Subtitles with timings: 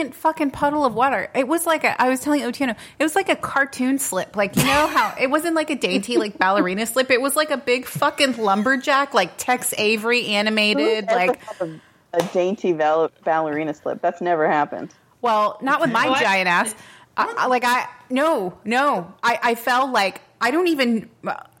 [0.00, 1.30] this giant fucking puddle of water.
[1.34, 4.36] It was like a, I was telling Otieno, it was like a cartoon slip.
[4.36, 7.10] Like you know how it wasn't like a dainty like ballerina slip.
[7.10, 11.06] It was like a big fucking lumberjack, like Tex Avery animated.
[11.06, 11.80] Like, a,
[12.14, 14.00] a dainty val- ballerina slip.
[14.02, 14.94] That's never happened.
[15.20, 16.20] well, not with my What?
[16.20, 16.74] giant ass.
[17.16, 19.12] I, I- like I no no.
[19.22, 21.10] I I felt like I don't even.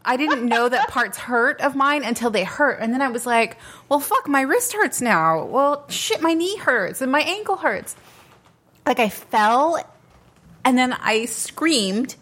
[0.02, 3.26] I didn't know that parts hurt of mine until they hurt, and then I was
[3.26, 3.58] like,
[3.90, 5.44] "Well, fuck, my wrist hurts now.
[5.44, 7.94] Well, shit, my knee hurts and my ankle hurts."
[8.90, 9.78] Like I fell
[10.64, 12.16] and then I screamed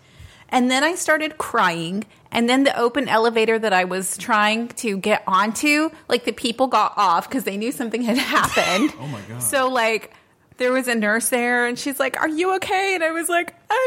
[0.50, 4.98] and then I started crying and then the open elevator that I was trying to
[4.98, 8.92] get onto like the people got off because they knew something had happened.
[9.00, 9.42] Oh my God.
[9.42, 10.12] So like
[10.58, 13.54] there was a nurse there and she's like, "Are you okay?" And I was like,
[13.70, 13.86] "I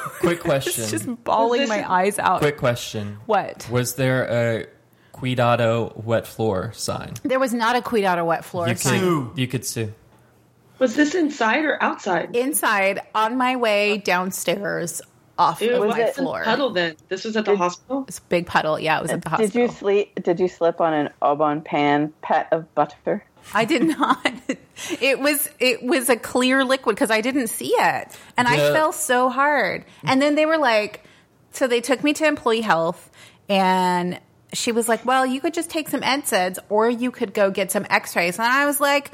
[0.00, 0.84] don't know." Quick question.
[0.84, 2.38] It's just bawling my eyes out.
[2.40, 3.18] Quick question.
[3.26, 3.68] What?
[3.70, 4.66] Was there a
[5.12, 7.12] Cuidado wet floor sign?
[7.24, 9.00] There was not a Cuidado wet floor You sign.
[9.00, 9.92] could, you could sue.
[10.78, 12.34] Was this inside or outside?
[12.36, 15.00] Inside on my way downstairs
[15.38, 16.44] off Ew, of Was what's my it- the floor.
[16.44, 16.96] puddle then?
[17.08, 18.04] This was at the hospital?
[18.08, 18.78] It's a big puddle.
[18.78, 19.50] Yeah, it was at the hospital.
[19.52, 20.22] Did you sleep?
[20.22, 23.24] Did you slip on an Au Bon Pain pat of butter?
[23.54, 24.26] I did not.
[25.00, 28.92] It was it was a clear liquid because I didn't see it, and I fell
[28.92, 29.84] so hard.
[30.04, 31.02] And then they were like,
[31.50, 33.10] so they took me to employee health,
[33.48, 34.20] and
[34.52, 37.72] she was like, "Well, you could just take some NSAIDs, or you could go get
[37.72, 39.10] some X-rays." And I was like,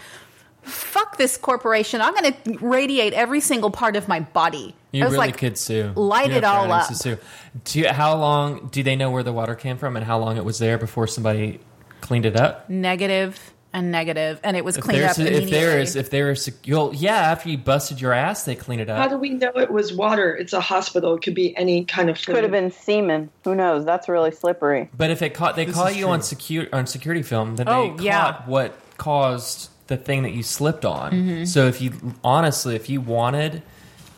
[0.64, 2.00] "Fuck this corporation!
[2.00, 5.38] I'm going to radiate every single part of my body." You I was really like,
[5.38, 5.92] could sue.
[5.96, 6.86] light You it all up.
[6.88, 7.18] to sue.
[7.64, 10.36] Do you, how long do they know where the water came from and how long
[10.36, 11.58] it was there before somebody
[12.00, 12.68] cleaned it up?
[12.70, 13.38] negative
[13.72, 15.50] and negative, and it was If cleaned there's up if immediately.
[15.50, 18.88] there is if there is you'll yeah after you busted your ass they clean it
[18.88, 18.96] up.
[18.98, 20.32] How do we know it was water?
[20.36, 21.16] It's a hospital.
[21.16, 22.36] It could be any kind of fluid.
[22.36, 23.30] Could have been semen.
[23.42, 23.84] Who knows?
[23.84, 24.88] That's really slippery.
[24.96, 26.24] But if it caught they This caught is you on true.
[26.24, 28.20] secure on security film, then Oh, they yeah.
[28.20, 31.12] caught what caused the thing that you slipped on.
[31.12, 31.44] Mm-hmm.
[31.44, 31.92] So if you
[32.24, 33.62] honestly, if you wanted,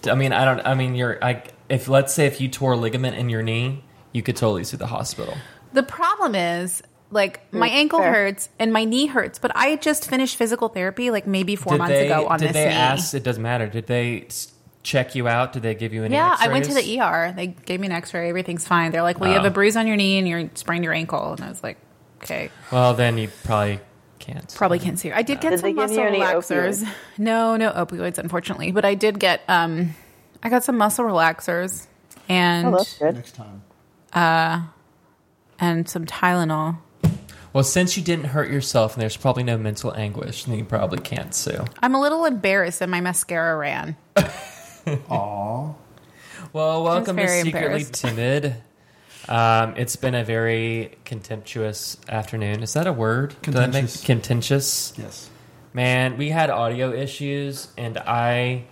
[0.02, 0.60] to- I mean, I don't.
[0.66, 1.22] I mean, you're.
[1.24, 3.82] I if let's say if you tore a ligament in your knee,
[4.12, 5.34] you could totally sue the hospital.
[5.72, 8.12] The problem is, like, my ankle fair.
[8.12, 11.78] hurts and my knee hurts, but I just finished physical therapy like maybe four did
[11.78, 12.74] months they, ago on did this they knee.
[12.74, 13.14] ask?
[13.14, 13.66] It doesn't matter.
[13.66, 14.28] Did they
[14.84, 15.52] check you out?
[15.52, 16.14] Did they give you any?
[16.14, 17.32] yeah, I went to the ER.
[17.36, 18.28] They gave me an X-ray.
[18.28, 18.92] Everything's fine.
[18.92, 19.48] They're like, "Well, you have Oh.
[19.48, 21.76] a bruise on your knee and you're sprained your ankle." And I was like,
[22.22, 23.80] "Okay, Well, then you probably
[24.26, 24.54] can't.
[24.54, 26.82] probably can't see." I did get Did some give muscle you any relaxers.
[26.84, 26.88] opioids?
[27.18, 28.72] No, no opioids, unfortunately.
[28.72, 29.94] But I did get um,
[30.42, 31.86] I got some muscle relaxers
[32.28, 33.14] and Oh, that's good.
[33.14, 33.62] Next time.
[35.58, 36.78] and some Tylenol.
[37.52, 40.98] Well, since you didn't hurt yourself and there's probably no mental anguish, then you probably
[40.98, 41.64] can't sue.
[41.80, 43.96] I'm a little embarrassed that my mascara ran.
[44.16, 45.72] Aw.
[46.52, 47.94] Well, welcome to very Secretly embarrassed.
[47.94, 48.56] Timid.
[49.28, 52.62] Um, it's been a very contemptuous afternoon.
[52.62, 53.34] Is that a word?
[53.42, 54.04] Did make- Contentious.
[54.04, 54.92] contentious.
[54.96, 55.30] Yes.
[55.74, 58.64] Man, we had audio issues, and I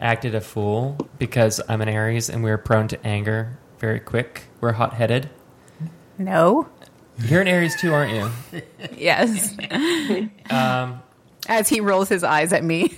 [0.00, 4.42] acted a fool because I'm an Aries and we're prone to anger very quick.
[4.60, 5.30] We're hot headed.
[6.18, 6.68] No.
[7.24, 8.62] You're an Aries too, aren't you?
[8.96, 9.56] Yes.
[10.50, 11.02] Um,
[11.48, 12.96] As he rolls his eyes at me.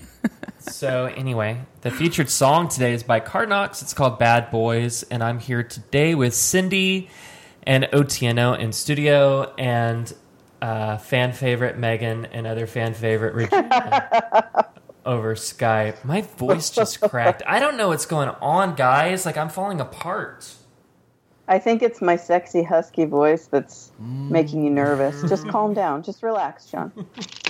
[0.67, 3.83] So anyway, the featured song today is by Cardnox.
[3.83, 7.11] It's called Bad Boys, and I'm here today with Cindy
[7.65, 10.13] and Otieno in studio, and
[10.63, 14.69] uh, fan favorite Megan and other fan favorite Regina
[15.05, 16.03] over Skype.
[16.03, 17.43] My voice just cracked.
[17.47, 19.27] I don't know what's going on, guys.
[19.27, 20.51] Like I'm falling apart.
[21.47, 25.29] I think it's my sexy husky voice that's making you nervous.
[25.29, 26.03] Just calm down.
[26.03, 26.91] Just relax, John.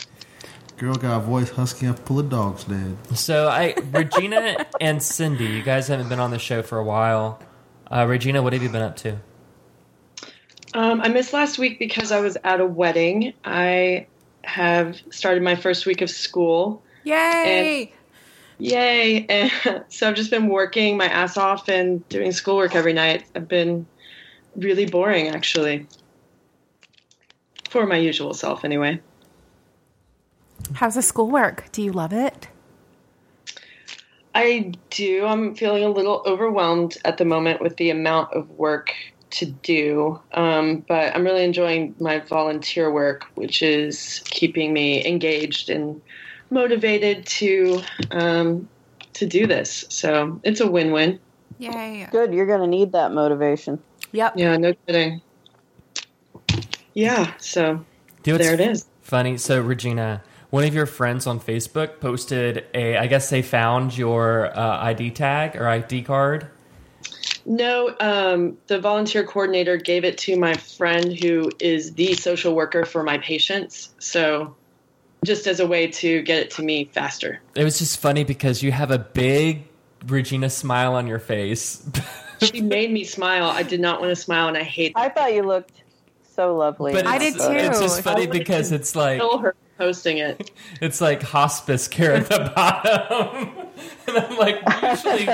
[0.85, 2.99] Girl got a voice husky enough to pull a dog's dead.
[3.17, 7.41] So I, Regina and Cindy, you guys haven't been on the show for a while.
[7.91, 9.17] Uh, Regina, what have you been up to?
[10.75, 13.33] Um, I missed last week because I was at a wedding.
[13.47, 14.09] I
[14.43, 16.83] have started my first week of school.
[17.05, 17.91] Yay!
[18.59, 19.25] Yay!
[19.25, 23.25] And so I've just been working my ass off and doing schoolwork every night.
[23.35, 23.87] I've been
[24.55, 25.87] really boring, actually.
[27.71, 29.01] For my usual self, anyway.
[30.73, 31.71] How's the schoolwork?
[31.73, 32.49] Do you love it?
[34.35, 35.27] I do.
[35.27, 38.93] I'm feeling a little overwhelmed at the moment with the amount of work
[39.31, 45.71] to do, um, but I'm really enjoying my volunteer work, which is keeping me engaged
[45.71, 46.01] and
[46.51, 48.69] motivated to um,
[49.15, 49.85] to do this.
[49.89, 51.21] So it's a win-win.
[51.59, 52.09] Yay!
[52.11, 52.35] Good.
[52.35, 53.81] You're going to need that motivation.
[54.13, 54.35] Yep.
[54.37, 55.21] Yeah, no kidding.
[56.95, 57.85] Yeah, so
[58.23, 58.87] Dude, there it is.
[59.03, 59.37] Funny.
[59.37, 60.23] So, Regina,
[60.55, 62.97] one of your friends on Facebook posted a.
[62.97, 66.47] I guess they found your uh, ID tag or ID card.
[67.45, 72.85] No, um, the volunteer coordinator gave it to my friend who is the social worker
[72.85, 73.93] for my patients.
[73.99, 74.55] So
[75.25, 77.41] just as a way to get it to me faster.
[77.57, 79.65] It was just funny because you have a big
[80.07, 81.85] Regina smile on your face.
[82.43, 83.45] She made me smile.
[83.45, 85.83] I did not want to smile, and I hate I thought you looked
[86.35, 86.93] so lovely.
[86.93, 87.53] But I did too.
[87.53, 90.51] It's just funny because it's like kill her posting it.
[90.81, 93.49] it's like hospice care at the bottom.
[94.09, 95.27] and I'm like, usually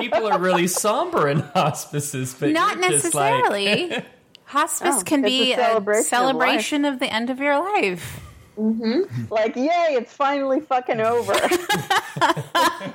[0.00, 4.04] people are really somber in hospices, but Not you're like- necessarily.
[4.48, 8.20] Hospice Oh, can be a celebration a of celebration of, the end of your life.
[8.56, 9.24] Mm-hmm.
[9.28, 11.34] like, yay, it's finally fucking over.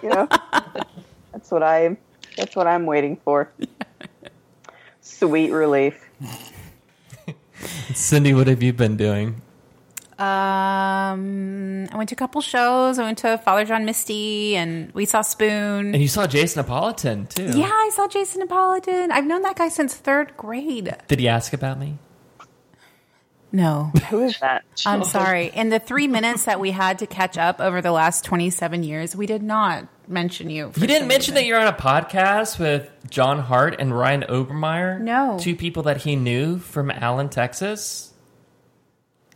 [0.02, 0.30] you know,
[1.34, 1.98] that's what I.
[2.38, 3.52] That's what I'm waiting for.
[5.02, 6.10] Sweet relief.
[7.94, 9.42] Cindy, what have you been doing?
[10.22, 13.00] Um, I went to a couple shows.
[13.00, 15.94] I went to Father John Misty, and we saw Spoon.
[15.94, 17.58] And you saw Jason Napolitan too.
[17.58, 19.10] yeah, I saw Jason Napolitan.
[19.12, 20.96] I've known that guy since third grade.
[21.08, 21.98] Did he ask about me?
[23.54, 24.64] No, Who is that?
[24.86, 25.48] I'm sorry.
[25.54, 29.16] In the three minutes that we had to catch up over the last 27 years,
[29.16, 30.68] we did not mention you.
[30.76, 35.02] You didn't some mention that you're on a podcast with John Hart and Ryan Obermeyer.
[35.02, 35.38] No.
[35.40, 38.11] Two people that he knew from Allen, Texas.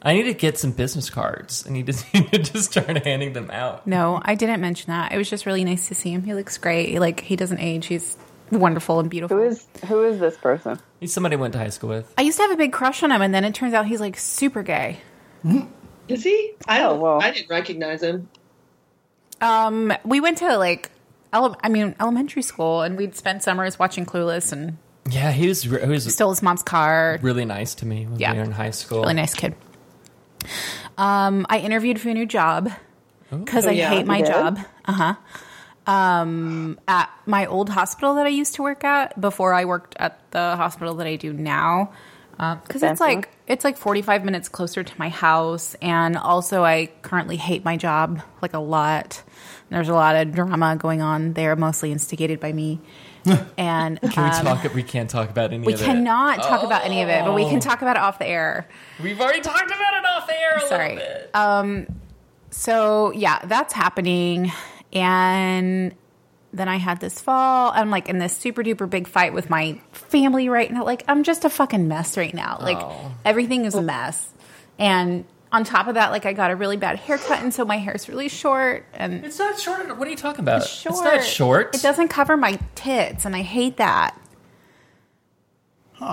[0.01, 1.65] I need to get some business cards.
[1.67, 3.87] I need to, need to just start handing them out.
[3.87, 5.11] No, I didn't mention that.
[5.11, 6.23] It was just really nice to see him.
[6.23, 6.99] He looks great.
[6.99, 7.87] Like he doesn't age.
[7.87, 8.17] He's
[8.51, 9.37] wonderful and beautiful.
[9.37, 10.79] Who is who is this person?
[10.99, 12.13] He's somebody I went to high school with.
[12.17, 13.99] I used to have a big crush on him, and then it turns out he's
[14.01, 14.97] like super gay.
[16.07, 16.53] Is he?
[16.67, 17.01] I Oh, don't.
[17.01, 17.21] well.
[17.21, 18.29] I didn't recognize him.
[19.41, 20.91] Um, we went to like,
[21.33, 24.77] ele- I mean, elementary school, and we'd spend summers watching Clueless and
[25.09, 27.19] Yeah, he was, he was stole his mom's car.
[27.21, 28.31] really nice to me when Yeah.
[28.33, 29.01] we were in high school.
[29.01, 29.55] Really nice kid.
[30.97, 32.71] Um, I interviewed for a new job
[33.29, 33.89] because Oh, I yeah.
[33.89, 34.27] hate my did?
[34.27, 34.59] job.
[34.85, 35.15] Uh huh.
[35.87, 40.19] Um, at my old hospital that I used to work at before I worked at
[40.31, 41.91] the hospital that I do now,
[42.31, 46.87] because it's like it's like forty five minutes closer to my house, and also I
[47.03, 49.21] currently hate my job like a lot.
[49.69, 52.79] There's a lot of drama going on there, mostly instigated by me.
[53.57, 54.73] and Can we um, talk?
[54.73, 55.83] We can't talk about any we of it.
[55.83, 57.49] We cannot talk about any of it, but we Oh.
[57.49, 58.67] can talk about it off the air.
[59.01, 60.95] We've already talked about it off the air a Sorry.
[60.95, 61.29] little bit.
[61.33, 61.87] Um,
[62.51, 64.51] so yeah, that's happening,
[64.93, 65.93] and
[66.53, 67.71] then I had this fall.
[67.75, 70.83] I'm like in this super duper big fight with my family right now.
[70.85, 72.57] Like I'm just a fucking mess right now.
[72.61, 73.11] Like Oh.
[73.25, 74.29] everything is a mess,
[74.79, 75.25] and
[75.55, 78.09] on top of that, like I got a really bad haircut, and so my hair's
[78.09, 79.97] really short and It's not short.
[79.97, 80.67] What are you talking about?
[80.67, 80.95] short.
[80.95, 81.75] It's not short.
[81.75, 84.19] It doesn't cover my tits, and I hate that.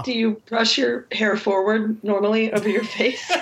[0.04, 3.30] Do you brush your hair forward normally over your face?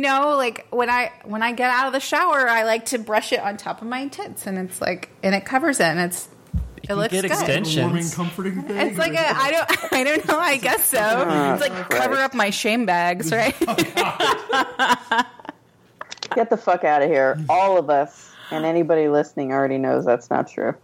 [0.00, 3.32] No, like when I when I get out of the shower, I like to brush
[3.32, 6.28] it on top of my tits, and it's like and it covers it, and it's
[6.88, 7.30] it can looks get good.
[7.32, 7.76] extensions.
[7.76, 8.78] Warming, comforting thing.
[8.88, 11.26] It's like a I don't I don't know I guess so.
[11.52, 13.54] It's like cover up my shame bags, right?
[16.34, 17.38] Get the fuck out of here.
[17.48, 20.74] All of us and anybody listening already knows that's not true.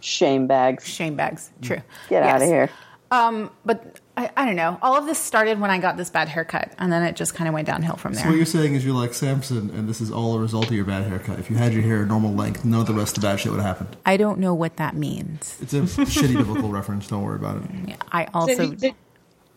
[0.00, 0.84] Shame bags.
[0.86, 1.80] shame bags, true.
[2.08, 2.68] Get out of here.
[3.12, 4.78] Um, but I, I don't know.
[4.82, 7.48] All of this started when I got this bad haircut, and then it just kind
[7.48, 8.24] of went downhill from there.
[8.24, 10.72] So what you're saying is you're like Samson, and this is all a result of
[10.72, 11.38] your bad haircut.
[11.38, 13.40] If you had your hair a normal length, none of the rest of the bad
[13.40, 13.96] shit would have happened.
[14.04, 15.56] I don't know what that means.
[15.62, 17.08] It's a shitty biblical reference.
[17.08, 17.62] Don't worry about it.
[17.86, 18.94] Yeah, I also did, did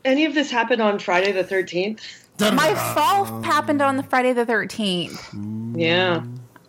[0.06, 2.02] any of this happen on Friday the thirteenth?
[2.40, 5.30] my fall happened on the Friday the thirteenth.
[5.76, 6.24] Yeah.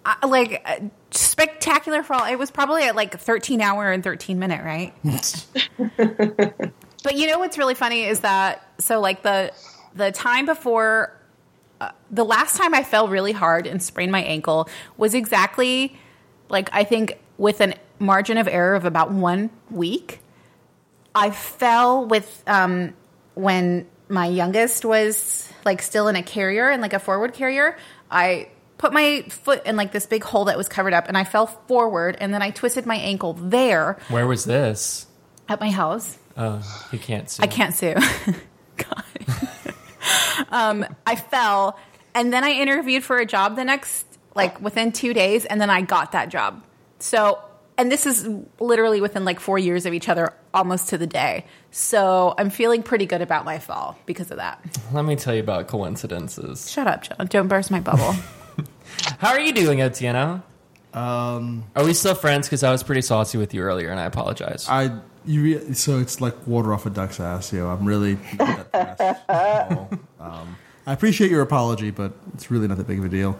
[0.04, 0.80] I- like uh,
[1.12, 2.24] spectacular fall.
[2.24, 4.92] It was probably at like 13 hour and 13 minute, right?
[7.04, 9.52] but you know what's really funny is that so like the
[9.94, 11.16] the time before
[11.80, 15.96] uh, the last time I fell really hard and sprained my ankle was exactly
[16.48, 20.20] like I think with a margin of error of about one week.
[21.14, 22.94] I fell with um,
[23.34, 27.76] when my youngest was like still in a carrier and like a forward carrier.
[28.10, 31.24] I put my foot in like this big hole that was covered up and I
[31.24, 35.06] fell forward and then I twisted my ankle there Where was this?
[35.48, 36.18] at my house.
[36.36, 37.42] Oh, you can't see.
[37.42, 37.94] I can't sue.
[38.76, 39.04] God.
[40.50, 41.78] um, I fell
[42.14, 45.68] and then I interviewed for a job the next, like within two days, and then
[45.70, 46.62] I got that job.
[47.00, 47.40] So,
[47.76, 48.28] and this is
[48.60, 51.44] literally within like four years of each other, almost to the day.
[51.72, 54.64] So I'm feeling pretty good about my fall because of that.
[54.92, 56.70] Let me tell you about coincidences.
[56.70, 57.26] Shut up, John.
[57.26, 58.14] Don't burst my bubble.
[59.18, 60.42] How are you doing, Otieno?
[60.92, 62.46] Um, Are we still friends?
[62.46, 64.66] Because I was pretty saucy with you earlier, and I apologize.
[64.68, 67.52] I you re- so it's like water off a duck's ass.
[67.52, 68.18] You know, I'm really.
[70.18, 73.38] um, I appreciate your apology, but it's really not that big of a deal.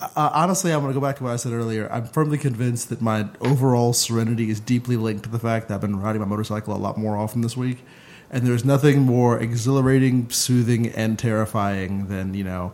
[0.00, 1.90] Uh, honestly, I'm going to go back to what I said earlier.
[1.90, 5.80] I'm firmly convinced that my overall serenity is deeply linked to the fact that I've
[5.80, 7.84] been riding my motorcycle a lot more often this week,
[8.30, 12.72] and there's nothing more exhilarating, soothing, and terrifying than you know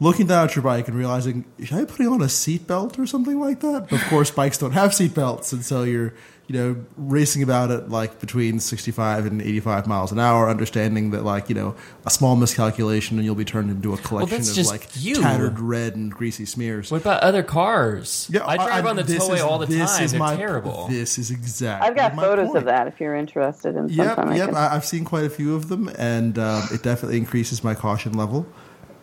[0.00, 3.06] looking down at your bike and realizing, should I be putting on a seatbelt or
[3.06, 3.86] something like that?
[3.90, 6.12] But of course, bikes don't have seatbelts, and so you're
[6.48, 11.24] you know racing about at like between 65 and 85 miles an hour, understanding that
[11.24, 11.74] like you know
[12.04, 15.16] a small miscalculation and you'll be turned into a collection that's of just like you.
[15.20, 16.92] tattered red and greasy smears.
[16.92, 18.28] What about other cars?
[18.30, 20.04] Yeah, I drive on the this tollway is- all the this time.
[20.04, 20.86] is They're my- terrible.
[20.88, 21.88] This is exactly.
[21.88, 22.58] I've got my photos point.
[22.58, 24.28] of that if you're interested in Yep, sometime.
[24.28, 24.46] I yep.
[24.46, 27.74] can- I, I've seen quite a few of them, and um, it definitely increases my
[27.74, 28.46] caution level.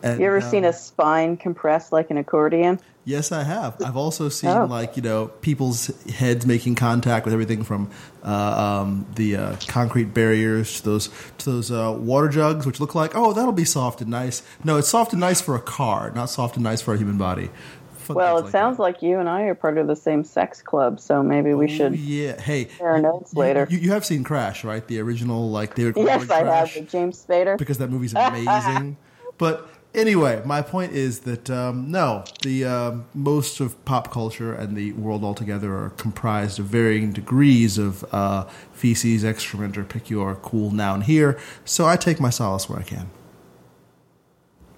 [0.04, 2.78] And, you ever um, seen a spine compressed like an accordion?
[3.06, 3.76] Yes, I have.
[3.84, 4.64] I've also seen Oh.
[4.66, 7.90] like you know people's heads making contact with everything from
[8.24, 11.08] uh, um, the uh, concrete barriers to those
[11.38, 14.42] to those uh, water jugs, which look like oh that'll be soft and nice.
[14.62, 17.18] No, it's soft and nice for a car, not soft and nice for a human
[17.18, 17.50] body.
[17.94, 18.82] Fun Well, it sounds that.
[18.82, 21.68] like you and I are part of the same sex club, so maybe we Oh,
[21.68, 22.38] should yeah.
[22.40, 23.66] Hey, share notes you- later.
[23.70, 24.86] You, you have seen Crash, right?
[24.86, 25.96] The original like David.
[25.96, 26.90] yes, Cronenberg I have Crash?
[26.90, 27.56] James Spader.
[27.58, 28.96] because that movie's amazing.
[29.38, 34.76] but anyway, my point is that um, no, the um, most of pop culture and
[34.76, 40.34] the world altogether are comprised of varying degrees of uh, feces, excrement, or pick your
[40.36, 41.38] cool noun here.
[41.64, 43.10] So I take my solace where I can.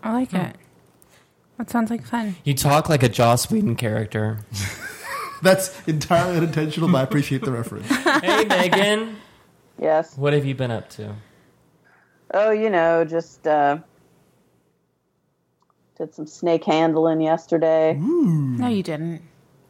[0.03, 0.57] I like it.
[1.59, 2.37] That sounds like fun.
[2.45, 4.41] You talk like a Joss Whedon character.
[5.43, 7.89] That's entirely unintentional, but I appreciate the reference.
[7.89, 9.17] hey, Megan,
[9.79, 10.17] Yes.
[10.17, 11.15] what have you been up to?
[12.33, 13.79] Oh, you know, just uh,
[15.97, 17.95] did some snake handling yesterday.
[17.95, 19.23] No, you didn't.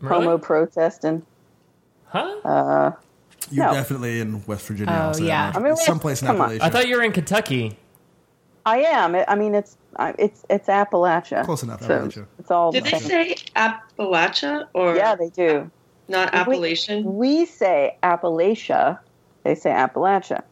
[0.02, 0.40] Homo Really?
[0.40, 1.25] protesting.
[2.06, 2.35] Huh?
[2.45, 2.92] Uh,
[3.50, 3.75] You're No.
[3.75, 4.92] definitely in West Virginia.
[4.92, 5.52] Oh, I'll yeah.
[5.54, 6.61] I mean, It's someplace in come on.
[6.61, 7.78] I thought you were in Kentucky.
[8.64, 9.14] I am.
[9.28, 9.76] I mean, it's
[10.18, 11.45] it's it's Appalachia.
[11.45, 12.26] Close enough, So Appalachia.
[12.40, 15.71] It's all Did the they say Appalachia or Yeah, they do.
[16.09, 17.14] not We- Appalachian?
[17.16, 18.99] We say Appalachia.
[19.45, 20.42] They say Appalachia.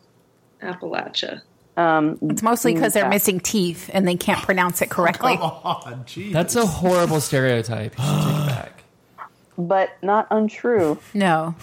[0.63, 1.43] Appalachia.
[1.77, 3.09] Um, It's mostly because they're yeah.
[3.09, 5.37] missing teeth and they can't pronounce it correctly.
[5.37, 6.33] Come on, jeez.
[6.33, 7.99] That's a horrible stereotype.
[7.99, 8.85] You should take it back.
[9.59, 10.99] but not untrue.
[11.15, 11.55] No.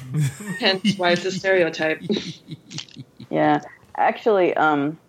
[0.60, 2.02] Hence why it's a stereotype.
[3.30, 3.62] Yeah,
[3.96, 5.00] actually, um,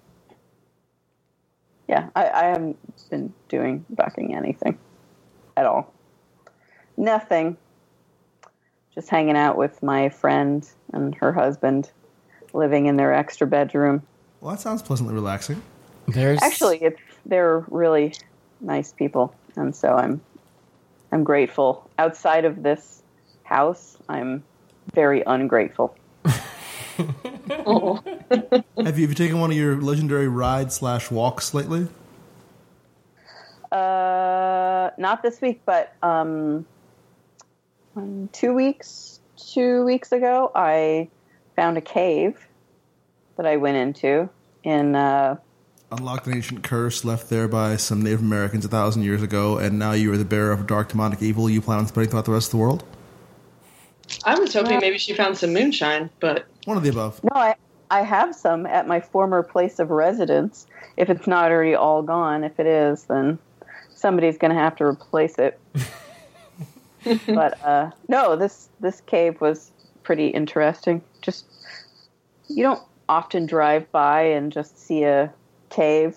[1.88, 2.78] yeah, I, I haven't
[3.10, 4.78] been doing backing anything
[5.56, 5.92] at all.
[6.96, 7.56] Nothing.
[8.94, 11.90] Just hanging out with my friend and her husband,
[12.52, 14.06] living in their extra bedroom.
[14.42, 15.62] Well, that sounds pleasantly relaxing.
[16.08, 18.14] There's Actually, it's they're really
[18.60, 20.20] nice people, and so I'm
[21.12, 21.88] I'm grateful.
[21.96, 23.02] Outside of this
[23.44, 24.42] house, I'm
[24.94, 25.96] very ungrateful.
[27.50, 28.02] Oh.
[28.32, 31.86] Have you, have you taken one of your legendary rides slash walks lately?
[33.70, 36.66] Uh, not this week, but um,
[37.94, 41.08] um, two weeks, two weeks ago, I
[41.54, 42.46] found a cave
[43.36, 44.28] that I went into
[44.62, 44.94] in.
[44.94, 45.36] Uh,
[45.90, 49.78] Unlocked an ancient curse left there by some Native Americans a thousand years ago, and
[49.78, 52.24] now you are the bearer of a dark demonic evil you plan on spreading throughout
[52.24, 52.82] the rest of the world?
[54.24, 57.22] I was hoping maybe she found some moonshine, but One of the above.
[57.22, 57.56] no, I
[57.90, 60.66] I have some at my former place of residence.
[60.96, 63.38] If it's not already all gone, if it is, then
[63.94, 65.60] somebody's going to have to replace it.
[67.26, 69.70] but uh, no, this this cave was
[70.04, 71.02] pretty interesting.
[71.20, 71.44] Just
[72.48, 75.32] you don't often drive by and just see a
[75.70, 76.16] cave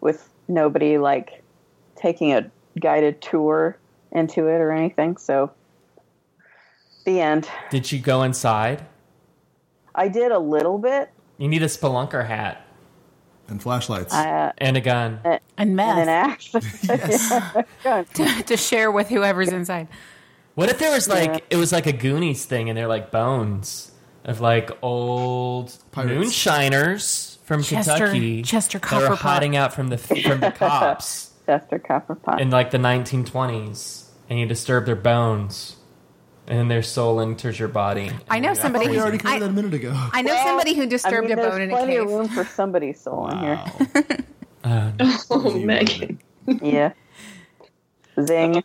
[0.00, 1.42] with nobody like
[1.96, 3.78] taking a guided tour
[4.12, 5.16] into it or anything.
[5.16, 5.50] So
[7.04, 7.48] the end.
[7.70, 8.84] Did you go inside?
[9.94, 11.10] I did a little bit.
[11.38, 12.66] You need a spelunker hat
[13.48, 14.12] And flashlights.
[14.12, 15.20] Uh, and a gun.
[15.56, 15.96] And mess.
[15.96, 16.52] and an meth axe.
[18.14, 19.88] to, to share with whoever's inside.
[20.54, 21.38] What if there was like Yeah.
[21.50, 23.92] it was like a Goonies thing and they're like bones
[24.26, 26.12] of like old Pirates.
[26.12, 31.78] moonshiners from Chester- Kentucky Chester that were hiding out from the from the cops Chester
[31.78, 32.40] Copperpot.
[32.40, 35.76] in like the 1920s, and you disturb their bones,
[36.48, 38.10] and then their soul enters your body.
[38.28, 39.92] I know somebody we who already covered I, that a minute ago.
[40.12, 42.16] I know Well, somebody who I disturbed mean, a bone in a plenty of cave.
[42.16, 43.64] room for somebody's soul in here.
[44.64, 44.90] Uh,
[45.30, 46.18] oh, Megan.
[46.60, 46.92] Yeah.
[48.20, 48.64] Zing.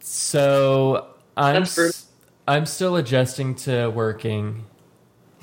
[0.00, 1.88] So I'm That's brutal.
[1.90, 2.05] s-
[2.48, 4.64] I'm still adjusting to working,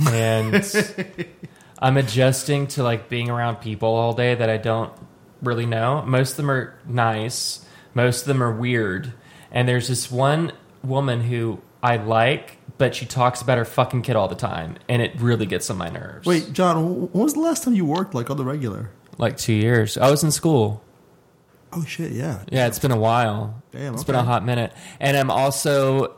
[0.10, 0.64] and
[1.80, 4.94] I'm adjusting to like being around people all day that I don't
[5.42, 6.02] really know.
[6.04, 7.66] Most of them are nice.
[7.94, 9.14] Most of them are weird.
[9.52, 10.52] And there's this one
[10.84, 15.02] woman who I like, but she talks about her fucking kid all the time, and
[15.02, 16.26] it really gets on my nerves.
[16.26, 18.90] Wait, John, when was the last time you worked like on the regular?
[19.20, 19.96] like two years.
[19.96, 20.82] I was in school.
[21.72, 22.44] Oh shit, yeah.
[22.52, 23.62] Yeah, it's been a while.
[23.72, 24.74] Damn, It's been a hot minute.
[25.00, 26.16] And I'm also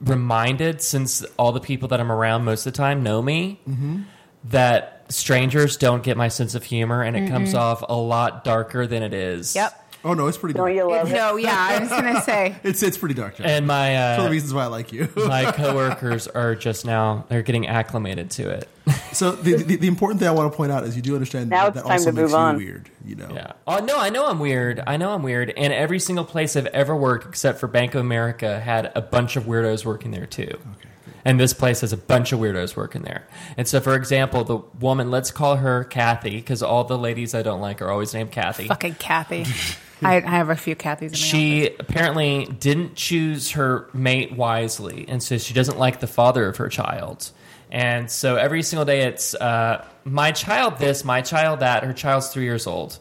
[0.00, 4.02] reminded, since all the people that I'm around most of the time know me, Mm-hmm.
[4.50, 8.86] that strangers don't get my sense of humor and it comes off a lot darker
[8.86, 9.54] than it is.
[9.54, 9.87] Yep.
[10.04, 10.76] Oh no, it's pretty Don't dark.
[10.76, 11.14] you love it?
[11.14, 12.54] No, yeah, I was gonna say.
[12.62, 13.36] It's it's pretty dark.
[13.36, 13.46] John.
[13.46, 15.08] And my That's one of the uh, reasons why I like you.
[15.16, 18.68] my coworkers are just now they're getting acclimated to it.
[19.12, 21.50] so the, the the important thing I want to point out is you do understand
[21.50, 22.56] Now that, it's that time also to makes move you on.
[22.56, 22.90] weird.
[23.04, 23.28] You know.
[23.34, 23.52] Yeah.
[23.66, 24.82] Oh no, I know I'm weird.
[24.86, 25.50] I know I'm weird.
[25.56, 29.36] And every single place I've ever worked, except for Bank of America, had a bunch
[29.36, 30.44] of weirdos working there too.
[30.44, 30.88] Okay.
[31.24, 33.26] And this place has a bunch of weirdos working there.
[33.56, 37.42] And so, for example, the woman, let's call her Kathy, because all the ladies I
[37.42, 38.68] don't like are always named Kathy.
[38.68, 39.44] Fucking Kathy.
[40.02, 41.76] I, I have a few Kathys in my She office.
[41.80, 46.68] apparently didn't choose her mate wisely, and so she doesn't like the father of her
[46.68, 47.30] child.
[47.70, 51.84] And so every single day, it's uh, my child this, my child that.
[51.84, 52.98] Her child's three years old.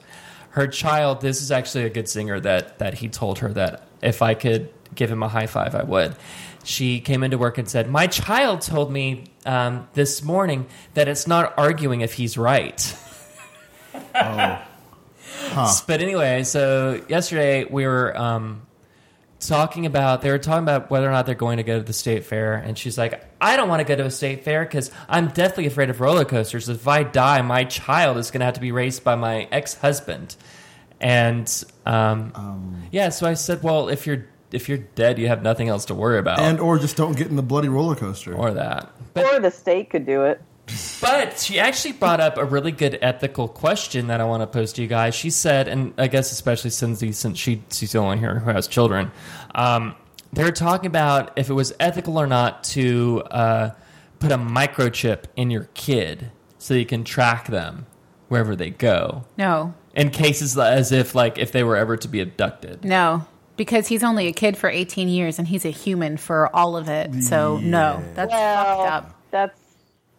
[0.49, 4.21] Her child, this is actually a good singer that that he told her that if
[4.21, 6.15] I could give him a high five, I would.
[6.63, 11.27] She came into work and said, "My child told me um, this morning that it's
[11.27, 12.97] not arguing if he's right."
[15.87, 18.61] But anyway, so yesterday we were um,
[19.39, 21.93] talking about they were talking about whether or not they're going to go to the
[21.93, 24.91] state fair, and she's like, "I don't want to go to a state fair because
[25.07, 26.69] I'm deathly afraid of roller coasters.
[26.69, 29.75] If I die, my child is going to have to be raised by my ex
[29.75, 30.35] husband."
[30.99, 35.69] And um, yeah, so I said, "Well, if you're if you're dead, you have nothing
[35.69, 38.33] else to worry about." And or just don't get in the bloody roller coaster.
[38.33, 38.91] or that.
[39.13, 40.41] But Or the state could do it.
[41.01, 44.73] But she actually brought up a really good ethical question that I want to pose
[44.73, 45.15] to you guys.
[45.15, 48.49] She said, and I guess especially since since she she's the only one here who
[48.51, 49.11] has children,
[49.55, 49.95] um,
[50.33, 53.69] they're talking about if it was ethical or not to uh,
[54.19, 57.85] put a microchip in your kid so you can track them
[58.27, 59.23] wherever they go.
[59.37, 62.83] No, In cases as if like if they were ever to be abducted.
[62.83, 66.75] no, because he's only a kid for 18 years and he's a human for all
[66.75, 67.23] of it.
[67.23, 69.21] So no, that's Well, fucked up.
[69.31, 69.56] that's.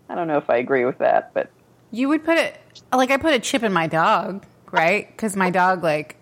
[0.09, 1.51] I don't know if I agree with that, but
[1.91, 2.59] You would put it
[2.93, 5.07] like I put a chip in my dog, right?
[5.09, 6.17] Because my dog like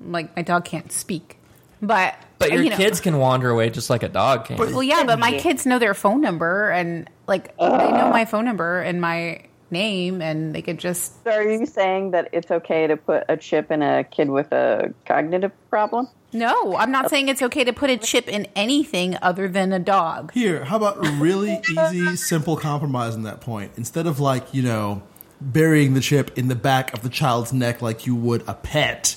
[0.00, 1.38] like my dog can't speak,
[1.82, 4.56] but But your you know- kids can wander away just like a dog can.
[4.58, 8.44] Well, yeah, but my kids know their phone number and like they know my phone
[8.44, 12.86] number and my name, and they could just so are you saying that it's okay
[12.86, 16.08] to put a chip in a kid with a cognitive problem?
[16.32, 16.76] No.
[16.76, 20.32] I'm not saying it's okay to put a chip in anything other than a dog.
[20.32, 23.72] Here, how about a really easy, simple compromise on that point?
[23.76, 25.02] Instead of like, you know,
[25.40, 29.16] burying the chip in the back of the child's neck like you would a pet,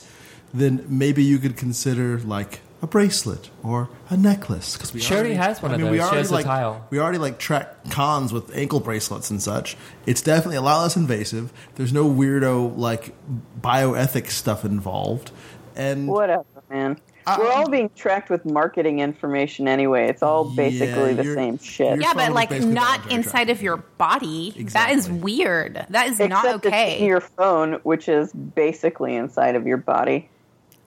[0.54, 4.76] then maybe you could consider like a bracelet or a necklace.
[4.76, 6.10] Because we She already has one of those.
[6.10, 6.86] She has a like, tile.
[6.90, 9.78] We already like track cons with ankle bracelets and such.
[10.06, 11.54] It's definitely a lot less invasive.
[11.76, 13.14] There's no weirdo like
[13.62, 15.32] bioethics stuff involved.
[15.76, 16.98] And Whatever, man.
[17.28, 20.08] Uh, We're all being tracked with marketing information anyway.
[20.08, 22.02] It's all basically Yeah, the same shit.
[22.02, 24.52] Yeah, but like not inside of your body.
[24.52, 24.98] That Exactly.
[24.98, 25.86] is weird.
[25.92, 27.06] That is Except not it's in okay.
[27.06, 30.30] your phone, which is basically inside of your body.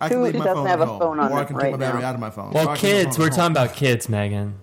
[0.01, 1.79] I Who doesn't phone have a home, phone on or I can right take my
[1.79, 2.09] battery now?
[2.09, 2.51] out of my phone.
[2.51, 4.55] well, Or I can leave my kids, we're talking about kids, Megan.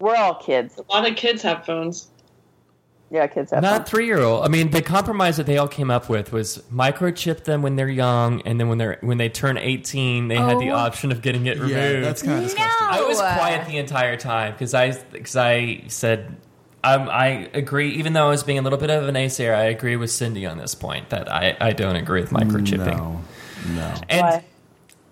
[0.00, 0.76] We're all kids.
[0.78, 2.08] A lot of kids have phones.
[3.14, 4.44] Yeah, kids have Not three year old.
[4.44, 7.88] I mean, the compromise that they all came up with was microchip them when they're
[7.88, 10.76] young, and then when they're when they turn eighteen, they had the Oh.
[10.76, 11.70] option of getting it removed.
[11.74, 12.86] Yeah, that's kind of disgusting.
[12.88, 16.36] I was quiet the entire time because I because I said
[16.82, 17.90] um, I agree.
[17.92, 20.44] Even though I was being a little bit of an naysayer, I agree with Cindy
[20.44, 22.96] on this point that I, I don't agree with microchipping.
[22.96, 23.20] No,
[23.68, 23.94] no.
[24.08, 24.44] And Why?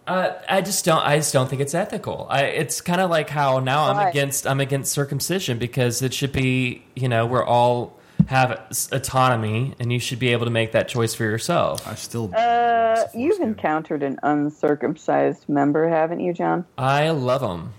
[0.07, 1.01] Uh, I just don't.
[1.01, 2.27] I just don't think it's ethical.
[2.29, 4.09] I, it's kind of like how now I'm Why?
[4.11, 4.47] against.
[4.47, 6.85] I'm against circumcision because it should be.
[6.97, 11.15] You know, we're all have autonomy, and you should be able to make that choice
[11.15, 11.87] for yourself.
[11.87, 12.33] I still.
[12.35, 13.49] Uh, you've foreskin.
[13.49, 16.67] encountered an uncircumcised member, haven't you, John?
[16.77, 17.75] I love them.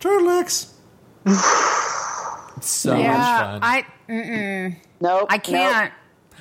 [0.00, 0.70] turtlenecks.
[2.56, 3.60] It's so yeah, much fun.
[3.62, 4.76] I mm-mm.
[5.00, 5.26] Nope.
[5.28, 5.92] I can't.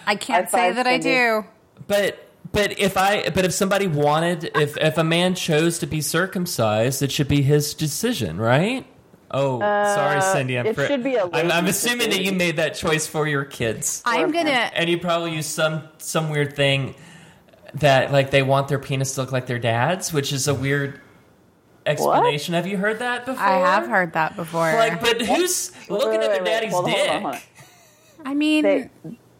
[0.05, 1.43] I can't High say five, that I do.
[1.87, 2.22] But
[2.53, 7.01] but if I but if somebody wanted if if a man chose to be circumcised,
[7.03, 8.85] it should be his decision, right?
[9.35, 10.57] Oh, sorry, Cindy.
[10.59, 12.75] I'm Uh, it fr- should be a I'm, I'm lazy assuming that you made that
[12.75, 14.49] choice for your kids, I'm gonna.
[14.51, 16.93] and you probably use some some weird thing
[17.75, 21.01] that like they want their penis to look like their dad's, which is a weird
[21.87, 22.53] explanation.
[22.53, 23.43] Have you heard that before?
[23.43, 24.71] I have heard that before.
[24.71, 27.21] Like, but who's looking Wait, at their wait, daddy's hold on, hold on, dick?
[27.23, 27.41] hold on.
[28.25, 28.89] I mean, They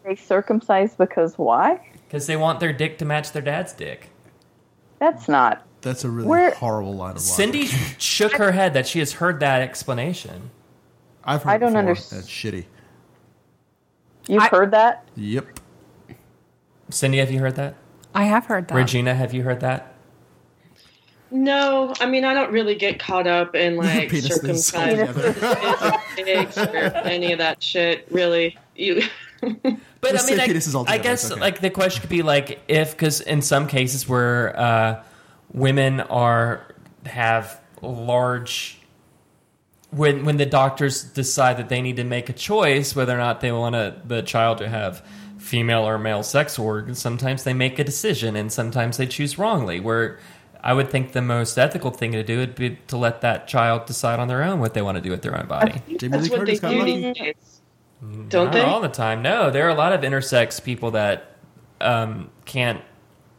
[0.04, 1.80] they circumcised because why?
[2.14, 4.10] Because they want their dick to match their dad's dick.
[5.00, 5.66] That's not.
[5.80, 7.22] That's a really Where- horrible line of logic.
[7.34, 7.66] Cindy
[7.98, 10.50] shook her head that she has heard that explanation.
[11.24, 11.78] I've heard I don't before.
[11.80, 12.22] understand.
[12.22, 12.66] That's shitty.
[14.28, 15.08] You've I- heard that?
[15.16, 15.58] Yep.
[16.90, 17.74] Cindy, have you heard that?
[18.14, 18.76] I have heard that.
[18.76, 19.92] Regina, have you heard that?
[21.32, 25.98] No, I mean I don't really get caught up in like Penis is circumcised together.
[26.16, 28.06] pigs or any of that shit.
[28.12, 29.02] Really, you
[30.00, 31.40] But Let's I mean, say I, fetuses I guess okay.
[31.40, 35.02] like the question could be like if because in some cases where uh,
[35.52, 36.66] women are
[37.06, 38.78] have large
[39.90, 43.40] when when the doctors decide that they need to make a choice whether or not
[43.40, 45.06] they want to, the child to have
[45.38, 49.78] female or male sex organs, sometimes they make a decision and sometimes they choose wrongly.
[49.78, 50.18] Where
[50.60, 53.86] I would think the most ethical thing to do would be to let that child
[53.86, 55.80] decide on their own what they want to do with their own body.
[55.98, 57.12] Jamie That's what they do lucky.
[57.12, 57.53] these days.
[58.28, 58.60] Don't Not they?
[58.60, 59.22] all the time.
[59.22, 61.36] No, there are a lot of intersex people that
[61.80, 62.80] um, can't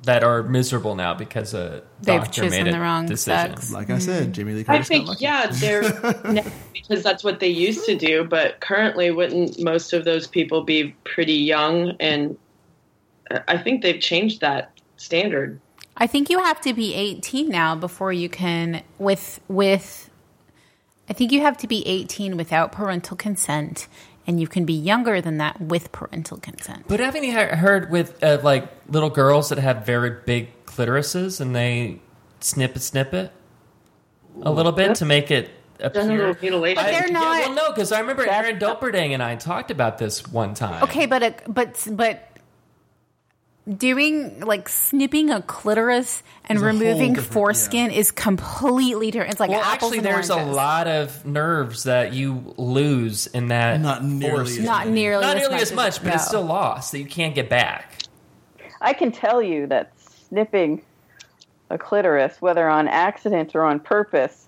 [0.03, 3.57] that are miserable now because a They've doctor chosen made a the wrong decision.
[3.57, 3.71] sex.
[3.71, 5.23] Like I said, Jamie Lee I Curtis got think lucky.
[5.23, 8.23] yeah, they're because that's what they used to do.
[8.23, 11.95] But currently, wouldn't most of those people be pretty young?
[11.99, 12.37] And
[13.47, 15.59] I think they've changed that standard.
[15.97, 20.09] I think you have to be 18 now before you can with with
[21.09, 23.87] I think you have to be 18 without parental consent
[24.27, 26.85] and you can be younger than that with parental consent.
[26.87, 31.39] But haven't you he- heard with uh, like little girls that have very big clitorises
[31.41, 31.99] and they
[32.39, 33.31] snip it, snip it
[34.41, 36.37] a little bit to make it Genital appear?
[36.41, 36.83] mutilation.
[36.83, 39.97] But they're yeah, not- well, no, because I remember Aaron Dolperdang and I talked about
[39.97, 40.83] this one time.
[40.83, 42.29] Okay, but a, but but
[43.67, 49.31] doing like snipping a clitoris and Is removing different- foreskin is completely different.
[49.31, 50.53] It's like Well, apples actually, and there's oranges.
[50.53, 53.79] a lot of nerves that you lose in that.
[53.81, 54.57] Not nearly force.
[54.59, 57.05] as not nearly Not as nearly much as much, but it's still lost that you
[57.05, 58.03] can't get back.
[58.81, 59.91] I can tell you that
[60.29, 60.83] snipping
[61.71, 64.45] a clitoris, whether on accident or on purpose,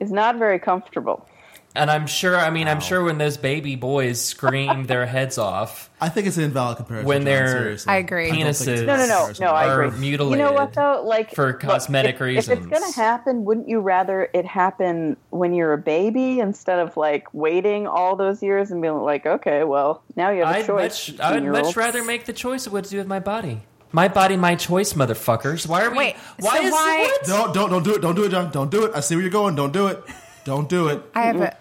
[0.00, 1.28] is not very comfortable.
[1.76, 2.36] And I'm sure.
[2.36, 6.36] I mean, I'm sure when those baby boys scream their heads off, I think it's
[6.36, 7.08] an invalid comparison.
[7.08, 7.92] When John, they're- seriously.
[7.92, 8.26] I agree.
[8.28, 9.46] don't think it's Penises No, no, no, no.
[9.52, 9.98] I Are agree.
[9.98, 11.02] mutilated you know what though?
[11.04, 12.58] Like for look, cosmetic if, reasons.
[12.58, 16.96] If it's gonna happen, wouldn't you rather it happen when you're a baby instead of
[16.96, 20.66] like waiting all those years and being like, okay, well, now you have a I'd
[20.66, 21.08] choice.
[21.10, 21.64] much, I would 15-year-old.
[21.66, 23.62] much rather make the choice of what to do with my body.
[23.90, 25.66] My body, my choice, motherfuckers.
[25.66, 25.96] Why are we?
[25.98, 27.24] Wait, why so is why- what?
[27.26, 28.00] Don't don't don't do it.
[28.00, 28.52] Don't do it, John.
[28.52, 28.92] Don't do it.
[28.94, 29.56] I see where you're going.
[29.56, 30.00] Don't do it.
[30.44, 31.02] Don't do it.
[31.16, 31.56] I have a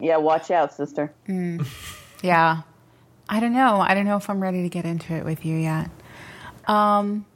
[0.00, 1.12] Yeah, watch out, sister.
[2.22, 2.62] Yeah.
[3.28, 3.80] I don't know.
[3.80, 5.90] I don't know if I'm ready to get into it with you yet.
[6.66, 7.26] Um,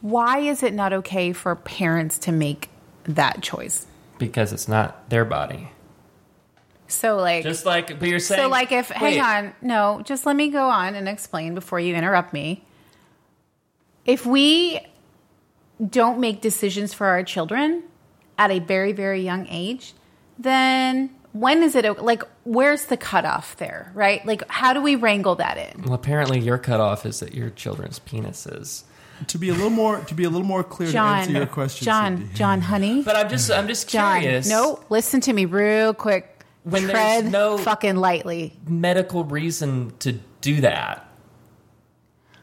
[0.00, 2.68] why is it not okay for parents to make
[3.04, 3.86] that choice?
[4.18, 5.70] Because it's not their body.
[6.86, 8.42] So, like, Just like, but you're saying.
[8.42, 11.80] so like, if wait, hang on, no, just let me go on and explain before
[11.80, 12.62] you interrupt me.
[14.04, 14.80] If we
[15.84, 17.82] don't make decisions for our children
[18.38, 19.94] at a very, very young age,
[20.38, 22.22] then when is it like?
[22.44, 23.90] Where's the cutoff there?
[23.94, 24.24] Right?
[24.26, 25.82] Like, how do we wrangle that in?
[25.82, 28.84] Well, apparently your cutoff is that your children's penises.
[29.28, 31.84] To be a little more to be a little more clear to answer your question,
[31.84, 32.34] John, Cindy.
[32.34, 34.20] John, honey, But I'm just, I'm just John.
[34.20, 34.48] curious.
[34.48, 36.30] No, listen to me real quick.
[36.64, 38.58] When there's Tread no- fucking lightly.
[38.66, 41.06] medical reason to do that.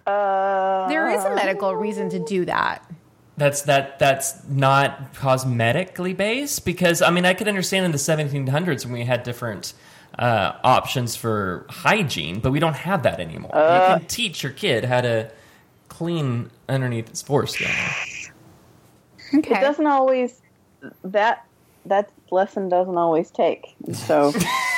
[0.05, 2.89] Uh, There is a medical reason to do that.
[3.37, 3.97] That's that.
[3.99, 9.05] That's not cosmetically based because I mean I could understand in the 1700s when we
[9.05, 9.73] had different
[10.19, 13.51] uh, options for hygiene, but we don't have that anymore.
[13.53, 15.31] you can teach your kid how to
[15.87, 17.69] clean underneath its foreskin.
[19.33, 19.57] Okay.
[19.57, 20.41] it doesn't always
[21.03, 21.45] that
[21.85, 23.75] that lesson doesn't always take.
[23.93, 24.33] So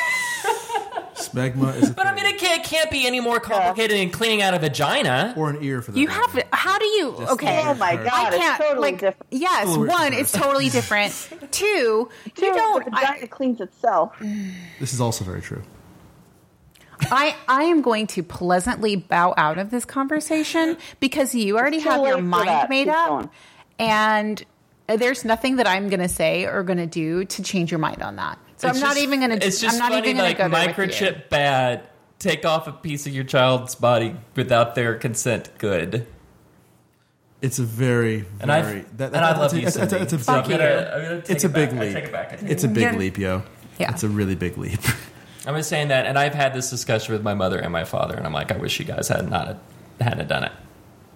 [1.34, 4.10] Smegma is a But I mean, it can't, it can't be any more complicated than
[4.12, 5.34] cleaning out a vagina.
[5.36, 6.00] or an ear for that.
[6.00, 6.22] You matter.
[6.22, 6.46] have to.
[6.56, 7.10] How do you?
[7.32, 7.64] Okay.
[7.66, 8.60] oh my god, I can't.
[8.60, 9.28] it's totally like, different.
[9.32, 10.16] yes, Totally one, different.
[10.22, 11.52] it's totally different.
[11.52, 12.86] Two, Two, you don't.
[12.86, 14.16] the vagina I, cleans itself.
[14.80, 15.64] This is also very true.
[17.12, 21.90] I, I am going to pleasantly bow out of this conversation because you already too
[21.90, 22.70] have your for mind that.
[22.70, 23.30] made Keep up, going.
[23.80, 24.46] and
[24.88, 28.02] there's nothing that I'm going to say or going to do to change your mind
[28.02, 28.38] on that.
[28.64, 29.46] So It's I'm not even going to.
[29.46, 31.08] It's just I'm not funny, even like go there with you.
[31.08, 31.88] microchip bad.
[32.20, 35.50] Take off a piece of your child's body without their consent.
[35.58, 36.08] Good.
[37.42, 38.86] It's a very, And I very.
[38.98, 39.68] and I love it's a- you.
[39.68, 40.04] it's a- it's a- Cindy.
[40.04, 41.80] it's a So I'm gonna- I'm gonna It's a big back.
[41.80, 41.96] Leap.
[41.98, 42.28] it back.
[42.32, 43.44] I take it It's a big You're- leap, yo.
[43.80, 43.92] Yeah.
[43.92, 44.80] It's a really big leap.
[45.46, 48.16] I'm just saying that, and I've had this discussion with my mother and my father,
[48.16, 49.58] and I'm like, I wish you guys had not
[50.00, 50.54] hadn't done it.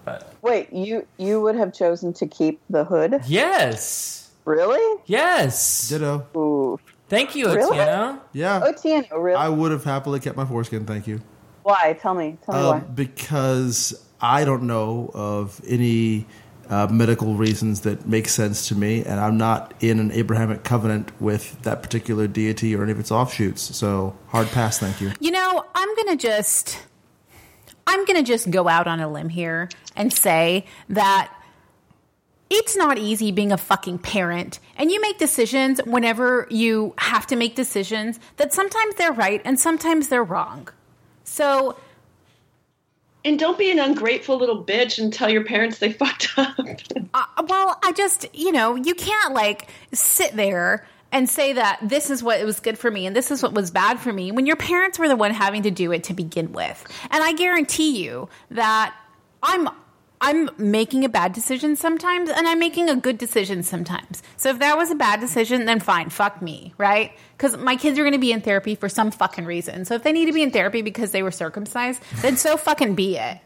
[0.04, 3.22] But Wait, you you would have chosen to keep the hood?
[3.26, 5.00] yes, Really?
[5.06, 5.88] yes.
[5.88, 6.26] Ditto.
[6.36, 6.78] Ooh.
[7.08, 7.76] Thank you, Really?
[7.78, 8.20] Otieno.
[8.32, 8.60] Yeah.
[8.60, 9.36] Otieno, really?
[9.36, 11.20] I would have happily kept my foreskin, thank you.
[11.62, 11.96] why?
[12.00, 12.36] Tell me.
[12.44, 12.78] Tell me Uh, why.
[12.80, 16.26] because I don't know of any
[16.70, 21.10] uh, medical reasons that make sense to me, and I'm not in an Abrahamic covenant
[21.20, 23.74] with that particular deity or any of its offshoots.
[23.76, 25.12] So hard pass, thank you.
[25.20, 26.78] You know, I'm going to just
[27.86, 31.32] I'm going to just go out on a limb here and say that
[32.50, 37.36] it's not easy being a fucking parent and you make decisions whenever you have to
[37.36, 40.68] make decisions that sometimes they're right and sometimes they're wrong.
[41.24, 41.76] So
[43.24, 46.56] And don't be an ungrateful little bitch and tell your parents they fucked up.
[47.12, 52.10] Uh, well, I just, you know, you can't like sit there and say that this
[52.10, 54.46] is what was good for me and this is what was bad for me when
[54.46, 56.84] your parents were the one having to do it to begin with.
[57.10, 58.94] And I guarantee you that
[59.42, 59.68] I'm
[60.20, 64.22] I'm making a bad decision sometimes and I'm making a good decision sometimes.
[64.36, 67.12] So if that was a bad decision, then fine, fuck me, right?
[67.36, 69.84] Because my kids are going to be in therapy for some fucking reason.
[69.84, 72.94] So if they need to be in therapy because they were circumcised, then so fucking
[72.94, 73.38] be it.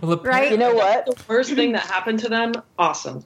[0.00, 0.50] Well, Right?
[0.50, 1.06] You know what?
[1.06, 3.24] the worst thing that happened to them, awesome.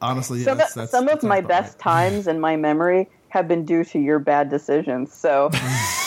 [0.00, 1.80] Honestly, yeah, Some, that's, that's, some that of my best right.
[1.80, 5.12] times in my memory have been due to your bad decisions.
[5.12, 5.50] So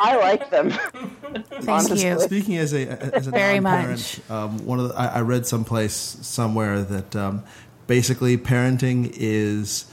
[0.00, 0.70] I like them.
[0.70, 2.08] Thank Honestly.
[2.08, 2.20] you.
[2.20, 5.92] Speaking as a as a Very non-parent, um, one of the, I, I read someplace
[5.92, 7.44] somewhere that um,
[7.86, 9.84] basically parenting is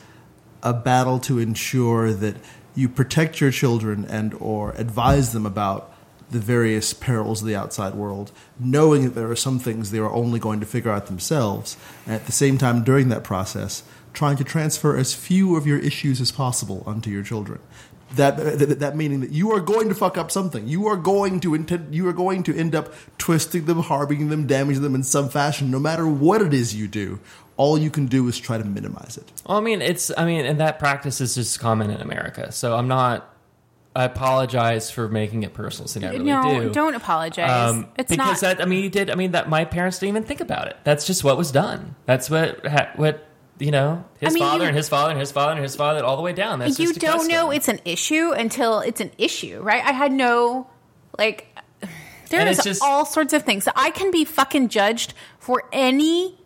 [0.63, 2.37] a battle to ensure that
[2.73, 5.93] you protect your children and or advise them about
[6.29, 10.11] the various perils of the outside world, knowing that there are some things they are
[10.11, 14.35] only going to figure out themselves, and at the same time during that process, trying
[14.37, 17.59] to transfer as few of your issues as possible onto your children.
[18.15, 20.65] That, that that meaning that you are going to fuck up something.
[20.65, 24.47] You are going to intend, you are going to end up twisting them, harming them,
[24.47, 25.69] damaging them in some fashion.
[25.69, 27.19] No matter what it is you do,
[27.57, 29.29] all you can do is try to minimize it.
[29.45, 32.51] Well, I mean, it's I mean, and that practice is just common in America.
[32.51, 33.33] So I'm not.
[33.95, 35.87] I apologize for making it personal.
[35.87, 36.69] So I really no, do.
[36.71, 37.71] don't apologize.
[37.71, 38.57] Um, it's because not.
[38.57, 39.09] that I mean, you did.
[39.09, 40.77] I mean, that my parents didn't even think about it.
[40.83, 41.95] That's just what was done.
[42.05, 43.26] That's what ha- what
[43.59, 44.03] you know.
[44.19, 46.21] His I mean, father and his father and his father and his father all the
[46.21, 46.59] way down.
[46.59, 49.83] That's you just don't know it's an issue until it's an issue, right?
[49.83, 50.67] I had no
[51.17, 51.47] like.
[51.81, 51.89] And
[52.29, 53.69] There's just- all sorts of things.
[53.73, 56.37] I can be fucking judged for any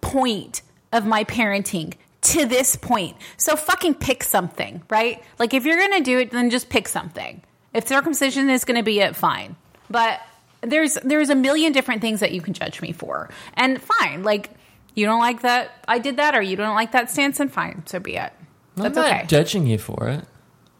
[0.00, 3.16] point of my parenting to this point.
[3.36, 5.22] So fucking pick something, right?
[5.38, 7.42] Like if you're gonna do it, then just pick something.
[7.72, 9.56] If circumcision is gonna be it, fine.
[9.90, 10.20] But
[10.62, 14.22] there's there's a million different things that you can judge me for, and fine.
[14.22, 14.50] Like
[14.94, 17.82] you don't like that I did that, or you don't like that stance, and fine,
[17.86, 18.32] so be it.
[18.76, 19.24] I'm That's not okay.
[19.26, 20.24] judging you for it.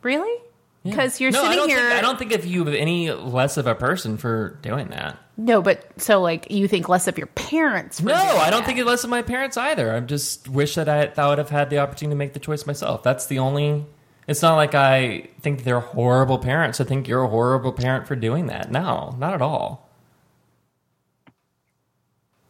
[0.02, 0.40] Really?
[0.82, 1.78] Because you're no, I sitting don't here.
[1.78, 5.18] Think, I don't think of you any less of a person for doing that.
[5.38, 8.00] no, but so like you think less of your parents.
[8.00, 8.66] for No, doing I don't that.
[8.66, 9.94] think it less of my parents either.
[9.94, 12.38] I just wish that I, thought I would have had the opportunity to make the
[12.40, 13.02] choice myself.
[13.02, 13.86] That's the only.
[14.28, 16.80] It's not like I think they're horrible parents.
[16.82, 18.70] I think you're a horrible parent for doing that.
[18.70, 19.88] No, not at all.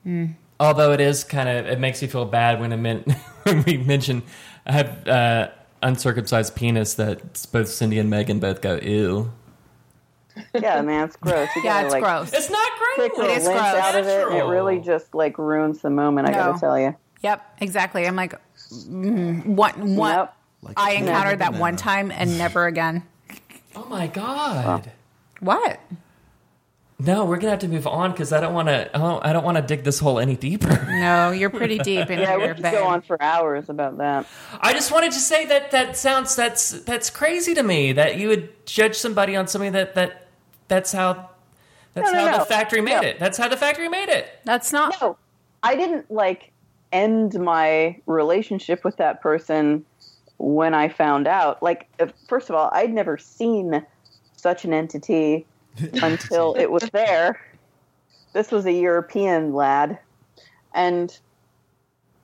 [0.02, 0.26] Hmm.
[0.64, 3.12] Although it is kind of, it makes you feel bad when, it meant,
[3.44, 4.22] when we mention
[4.66, 5.48] I have uh,
[5.82, 9.30] uncircumcised penis that both Cindy and Megan both go ew.
[10.54, 11.48] Yeah, man, it's gross.
[11.54, 12.32] You Yeah, gotta, it's like, gross.
[12.32, 13.28] It's not Pick gross.
[13.28, 13.58] It is gross.
[13.58, 16.28] out of it, it really just like ruins the moment.
[16.28, 16.96] I gotta tell you.
[17.22, 18.06] Yep, exactly.
[18.06, 18.34] I'm like,
[18.70, 19.76] mm, what?
[19.78, 20.16] What?
[20.16, 20.36] Yep.
[20.62, 23.02] Like I a encountered that one time and never again.
[23.76, 24.90] Oh my god.
[25.40, 25.80] What?
[27.06, 28.88] No, we're gonna have to move on because I don't want to.
[28.94, 30.80] Oh, I don't want to dig this hole any deeper.
[30.94, 32.72] No, you're pretty deep in Yeah, we here, could babe.
[32.72, 34.26] go on for hours about that.
[34.60, 38.28] I just wanted to say that that sounds that's that's crazy to me that you
[38.28, 40.28] would judge somebody on something that that
[40.68, 41.30] that's how
[41.92, 43.02] that's No, no, how the factory made No.
[43.02, 43.18] it.
[43.18, 44.28] That's how the factory made it.
[44.44, 44.96] That's not.
[45.02, 45.18] No,
[45.62, 46.52] I didn't like
[46.92, 49.84] end my relationship with that person
[50.38, 51.62] when I found out.
[51.62, 53.84] Like, uh, first of all, I'd never seen
[54.36, 55.44] such an entity
[56.02, 57.40] until it was there.
[58.32, 59.98] This was a European lad,
[60.74, 61.16] and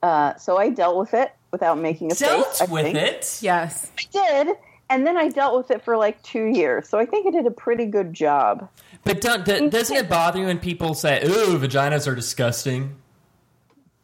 [0.03, 2.61] uh, so I dealt with it without making a Dealt face.
[2.61, 2.97] I with think.
[2.97, 3.39] it.
[3.41, 3.91] Yes.
[3.97, 4.57] I did,
[4.89, 6.89] and then I dealt with it for like two years.
[6.89, 8.69] So I think I did a pretty good job.
[9.03, 12.95] But don't, do, doesn't it bother you when people say, "Ooh, vaginas are disgusting"?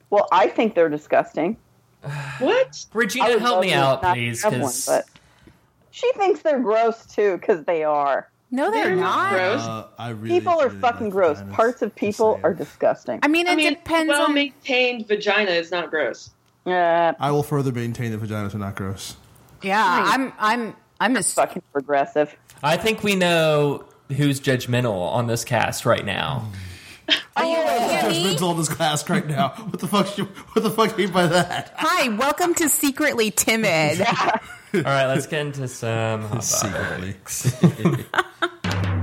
[0.10, 1.57] Well, I think they're disgusting.
[2.39, 2.86] What?
[2.93, 5.05] I Regina, would help me out, not please, have one, because but
[5.91, 8.29] she thinks they're gross too because they are.
[8.49, 9.31] No, they're They're not.
[9.33, 9.62] gross.
[9.62, 11.38] Uh, I really, People are really fucking like gross.
[11.39, 11.51] vaginas.
[11.53, 13.19] Parts of people are disgusting.
[13.21, 14.33] I mean, it I mean, depends well on.
[14.33, 16.29] maintained vagina is not gross.
[16.65, 19.17] Uh, I will further maintain that vaginas are not gross.
[19.62, 20.31] Yeah, I'm.
[20.39, 20.75] I'm.
[20.99, 21.23] I'm a.
[21.23, 22.36] fucking progressive.
[22.63, 23.83] I think we know
[24.15, 26.49] who's judgmental on this cast right now.
[27.35, 28.23] Are you looking oh, at me?
[28.23, 29.49] Judgmental in this class right now.
[29.49, 30.17] What the fuck?
[30.17, 31.73] You, what the fuck do you mean by that?
[31.77, 34.01] Hi, welcome to Secretly Timid.
[34.07, 37.15] All right, let's get into some hot Secretly.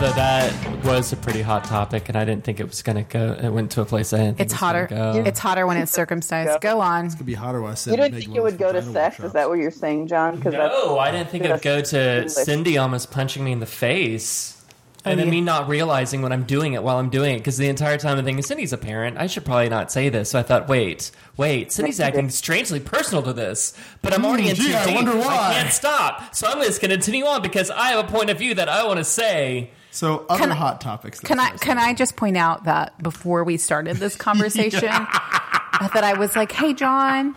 [0.00, 3.02] Although that was a pretty hot topic, and I didn't think it was going to
[3.02, 3.34] go.
[3.34, 4.86] It went to a place I didn't think It's it was hotter.
[4.86, 5.22] Go.
[5.26, 6.58] It's hotter when it's circumcised.
[6.62, 7.04] Go on.
[7.04, 9.10] It's gonna be hotter when I said You didn't think it would go to vagina
[9.10, 9.20] sex?
[9.22, 10.36] Is that what you're saying, John?
[10.36, 12.34] Because no, I didn't think it would go to Delicious.
[12.34, 14.64] Cindy almost punching me in the face.
[15.04, 17.58] Oh, and then me not realizing when I'm doing it while I'm doing it, because
[17.58, 20.30] the entire time I'm thinking Cindy's a parent, I should probably not say this.
[20.30, 24.50] So I thought, wait, wait, Cindy's acting strangely personal to this, but I'm already mm,
[24.50, 25.50] in gee, too I wonder why.
[25.50, 28.30] I can't stop, so I'm just going to continue on because I have a point
[28.30, 29.70] of view that I want to say.
[29.90, 31.20] So other Can I- hot topics.
[31.20, 31.78] Can I can.
[31.78, 36.72] I just point out that before we started this conversation, that I was like, "Hey,
[36.74, 37.34] John,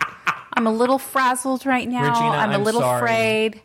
[0.52, 2.08] I'm a little frazzled right now.
[2.08, 2.98] Regina, I'm a I'm little sorry.
[3.00, 3.62] afraid.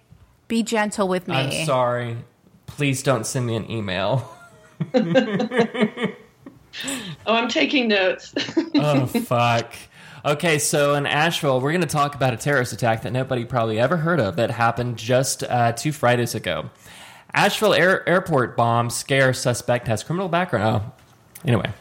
[0.47, 2.17] Be gentle with me." I'm sorry.
[2.65, 4.27] Please don't send me an email.
[7.25, 8.33] Oh, I'm taking notes.
[8.75, 9.73] oh fuck.
[10.23, 13.79] Okay, so in Asheville, we're going to talk about a terrorist attack that nobody probably
[13.79, 16.69] ever heard of that happened just uh, two Fridays ago.
[17.33, 20.83] Asheville air- airport bomb scare suspect has criminal background.
[20.83, 20.91] Oh,
[21.45, 21.71] anyway.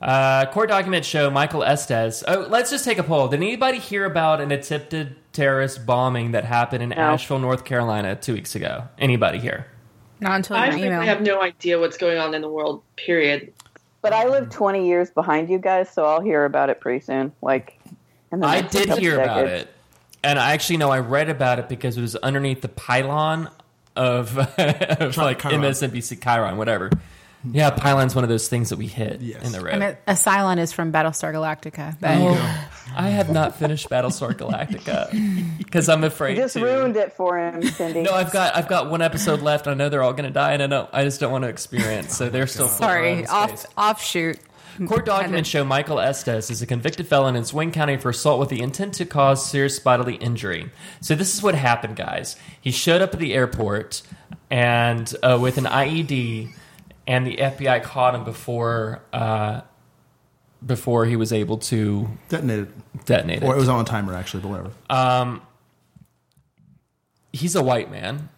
[0.00, 2.24] Uh, court documents show Michael Estes.
[2.26, 3.28] Oh, let's just take a poll.
[3.28, 8.32] Did anybody hear about an attempted terrorist bombing that happened in Asheville, North Carolina, two
[8.32, 8.88] weeks ago?
[8.98, 9.66] Anybody here?
[10.18, 11.00] Not until I email.
[11.02, 12.82] have no idea what's going on in the world.
[12.96, 13.52] Period.
[14.00, 17.32] But I live 20 years behind you guys, so I'll hear about it pretty soon.
[17.40, 17.78] Like,
[18.32, 19.68] in the I did hear about it,
[20.24, 23.48] and I actually know I read about it because it was underneath the pylon
[23.96, 25.60] of, of like Chyron.
[25.60, 26.90] MSNBC Chyron, whatever.
[27.44, 29.44] Yeah, pylon's one of those things that we hit Yes.
[29.44, 29.74] in the road.
[29.74, 31.96] I mean, a Cylon is from Battlestar Galactica.
[31.98, 36.62] But Oh, I have not finished Battlestar Galactica because I'm afraid You just to.
[36.64, 38.02] ruined it for him, Cindy.
[38.02, 39.66] No, I've got I've got one episode left.
[39.66, 41.48] I know they're all going to die, and I know I just don't want to
[41.48, 42.16] experience.
[42.16, 44.38] So they're still floating around sorry, in off offshoot.
[44.86, 48.48] Court documents show Michael Estes is a convicted felon in Swain County for assault with
[48.48, 50.70] the intent to cause serious bodily injury.
[51.00, 52.36] So this is what happened, guys.
[52.60, 54.02] He showed up at the airport
[54.50, 56.52] and uh, with an IED,
[57.06, 59.62] and the FBI caught him before uh,
[60.64, 62.72] before he was able to detonated,
[63.04, 63.46] detonate it.
[63.46, 64.48] or it was on a timer actually, but
[64.88, 65.40] whatever.
[67.32, 68.28] He's a white man.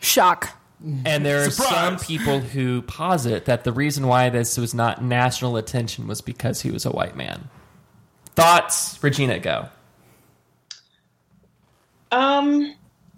[0.00, 0.56] Shock.
[0.84, 1.70] And there are Surprise!
[1.70, 6.60] some people who posit that the reason why this was not national attention was because
[6.60, 7.48] he was a white man.
[8.34, 9.38] Thoughts, Regina?
[9.38, 9.68] Go.
[12.12, 12.74] Um,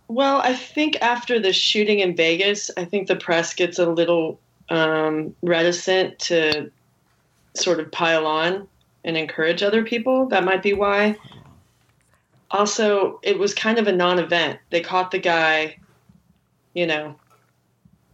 [0.06, 4.38] well, I think after the shooting in Vegas, I think the press gets a little
[4.70, 6.70] um, reticent to
[7.54, 8.68] sort of pile on
[9.04, 10.26] and encourage other people.
[10.26, 11.16] That might be why.
[12.50, 14.60] Also, it was kind of a non event.
[14.70, 15.76] They caught the guy,
[16.74, 17.16] you know,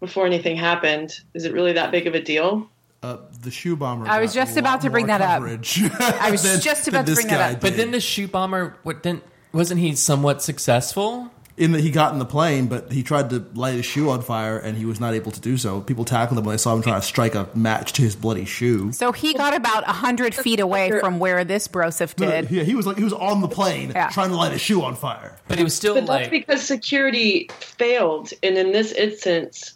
[0.05, 1.13] before anything happened.
[1.35, 2.69] Is it really that big of a deal?
[3.03, 4.07] Uh, the shoe bomber.
[4.09, 5.43] I was just about to bring that up.
[6.23, 7.61] I was than- just about to bring that guy up.
[7.61, 11.31] But then the shoe bomber, what didn't wasn't he somewhat successful?
[11.57, 14.21] in that he got in the plane, but he tried to light his shoe on
[14.23, 15.81] fire and he was not able to do so.
[15.81, 18.45] People tackled him when they saw him trying to strike a match to his bloody
[18.45, 18.91] shoe.
[18.91, 22.51] So he got about hundred feet away from where this brosif did.
[22.51, 24.09] Yeah, he was like he was on the plane Yeah.
[24.09, 25.37] trying to light his shoe on fire.
[25.47, 29.74] But he was still But that's because security failed, and in this instance,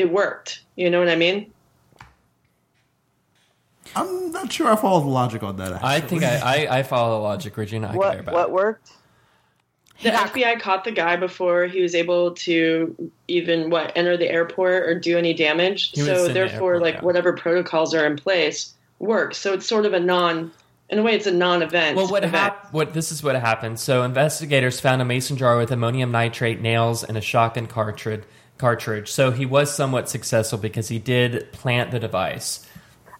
[0.00, 0.62] it worked.
[0.76, 1.52] You know what I mean?
[3.94, 5.72] I'm not sure I follow the logic on that.
[5.72, 5.88] Actually.
[5.88, 7.88] I think I, I, I follow the logic, Regina.
[7.88, 8.92] I can hear what about what worked?
[10.02, 14.84] The FBI caught the guy before he was able to even what enter the airport
[14.84, 15.90] or do any damage.
[15.90, 17.00] He So in the therefore, airport, like yeah.
[17.02, 19.34] whatever protocols are in place work.
[19.34, 20.52] So it's sort of a non,
[20.88, 21.96] in a way, it's a non-event.
[21.96, 22.72] Well, what happened?
[22.72, 23.78] What this is what happened.
[23.78, 28.22] So investigators found a mason jar with ammonium nitrate nails and a shotgun cartridge.
[28.60, 29.10] Cartridge.
[29.10, 32.66] So he was somewhat successful because he did plant the device.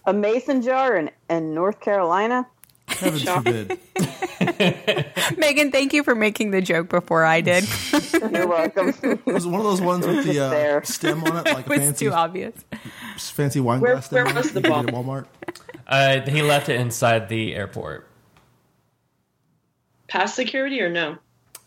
[0.05, 2.47] A mason jar in, in North Carolina?
[2.87, 3.79] Heaven forbid.
[5.37, 7.65] Megan, thank you for making the joke before I did.
[8.13, 8.93] You're welcome.
[9.03, 11.79] It was one of those ones with the uh, stem on it, like it a
[11.79, 12.55] fancy, too obvious.
[13.17, 14.89] fancy wine Where- glass stem where on it was the you bomb?
[14.89, 15.25] at Walmart.
[15.87, 18.07] Uh, he left it inside the airport.
[20.07, 21.17] Past security or no?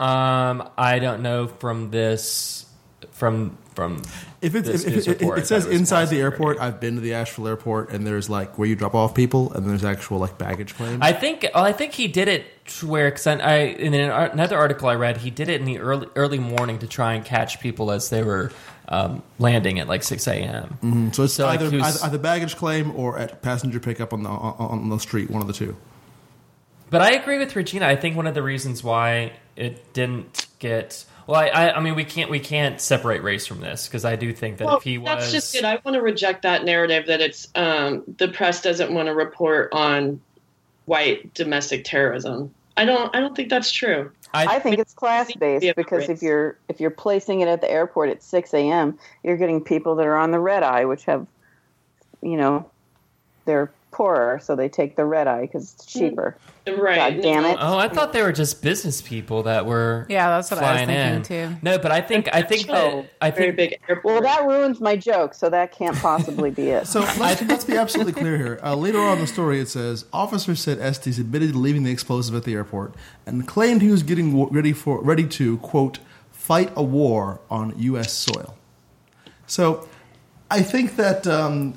[0.01, 2.67] Um, I don't know from this
[3.13, 4.03] from from
[4.41, 7.01] If it's this if, it, report it says it inside the airport, I've been to
[7.01, 10.39] the Asheville airport, and there's like where you drop off people, and there's actual like
[10.39, 11.03] baggage claim.
[11.03, 14.11] I think well, I think he did it to where cause I, I in an,
[14.11, 17.25] another article I read he did it in the early early morning to try and
[17.25, 18.53] catch people as they were
[18.89, 21.13] um, landing at like six a.m.
[21.13, 24.23] so it's so, either, he was- either either baggage claim or at passenger pickup on
[24.23, 25.77] the on, on the street, one of the two.
[26.91, 27.87] But I agree with Regina.
[27.87, 31.95] I think one of the reasons why it didn't get well, I, I, I mean,
[31.95, 34.83] we can't we can't separate race from this because I do think that Well, if
[34.83, 35.65] he was, that's just it.
[35.65, 39.71] I want to reject that narrative that it's um, the press doesn't want to report
[39.73, 40.21] on
[40.87, 42.55] white domestic terrorism.
[42.77, 43.15] I don't.
[43.15, 44.11] I don't think that's true.
[44.35, 48.11] I think it's class based because if you're if you're placing it at the airport
[48.11, 51.27] at six a.m., you're getting people that are on the red eye, which have,
[52.21, 52.69] you know,
[53.45, 56.37] they're poorer, so they take the red eye because it's cheaper.
[56.67, 56.97] Right.
[57.15, 57.57] God damn it!
[57.61, 60.87] Oh, I thought they were just business people that were Yeah, that's what I was
[60.87, 61.23] thinking, in.
[61.51, 61.57] too.
[61.63, 64.05] No, but I think I think that Oh, I very think big airport.
[64.15, 66.87] Well, that ruins my joke, so that can't possibly be it.
[66.87, 68.61] So let's, let's be absolutely clear here.
[68.63, 71.93] Uh, later on in the story, it says officers said Estes admitted to leaving the
[71.93, 72.95] explosive at the airport
[73.27, 75.99] and claimed he was getting ready for ready to quote
[76.33, 78.13] fight a war on U.S.
[78.13, 78.57] soil.
[79.47, 79.87] So
[80.51, 81.75] I think that um,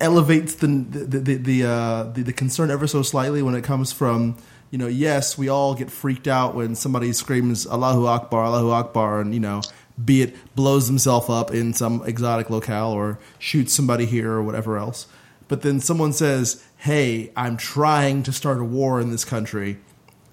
[0.00, 3.92] elevates the the the the, uh, the the concern ever so slightly when it comes
[3.92, 4.36] from
[4.70, 9.20] you know yes we all get freaked out when somebody screams Allahu Akbar Allahu Akbar
[9.20, 9.62] and you know
[10.02, 14.76] be it blows himself up in some exotic locale or shoots somebody here or whatever
[14.76, 15.06] else.
[15.48, 19.78] But then someone says hey I'm trying to start a war in this country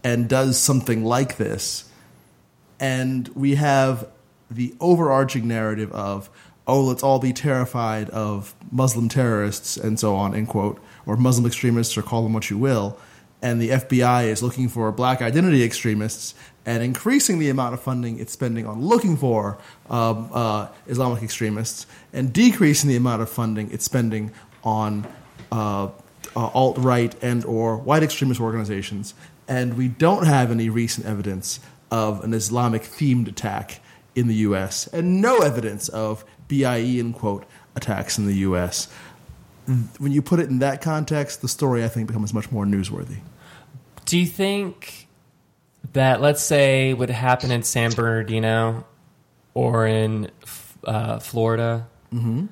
[0.04, 1.90] and does something like this
[2.80, 4.10] and we have
[4.52, 6.30] the overarching narrative of
[6.68, 11.46] oh let's all be terrified of muslim terrorists and so on end quote or muslim
[11.46, 12.98] extremists or call them what you will.
[13.42, 16.34] And the fbi is looking for black identity extremists
[16.66, 19.58] and increasing the amount of funding it's spending on looking for
[19.90, 24.32] um, uh, islamic extremists and decreasing the amount of funding it's spending
[24.64, 25.06] on
[25.52, 25.90] uh,
[26.36, 29.14] uh, alt-right and or white extremist organizations.
[29.48, 31.60] And we don't have any recent evidence
[31.92, 33.82] of an islamic themed attack
[34.16, 36.24] in the us and no evidence of
[36.62, 37.46] BIE in quote
[37.76, 38.88] attacks in the US
[39.98, 43.20] when you put it in that context the story i think becomes much more newsworthy
[44.06, 45.08] Do you think
[45.94, 48.86] that, let's say, would happen in San Bernardino
[49.54, 50.30] or in
[50.86, 52.46] uh, Florida, Mm-hmm.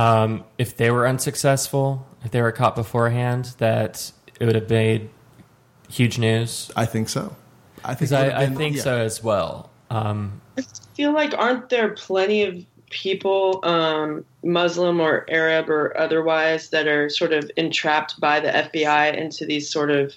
[0.00, 4.10] um, if they were unsuccessful, if they were caught beforehand, that
[4.40, 5.08] it would have made
[5.88, 6.70] huge news?
[6.76, 7.36] i think so
[7.84, 8.82] i think, Because it would I, have I think yeah.
[8.82, 9.70] so as well.
[9.90, 10.62] Um, I
[10.94, 17.08] feel like aren't there plenty of people, um, Muslim or Arab or otherwise, that are
[17.10, 20.14] sort of entrapped by the FBI into these sort of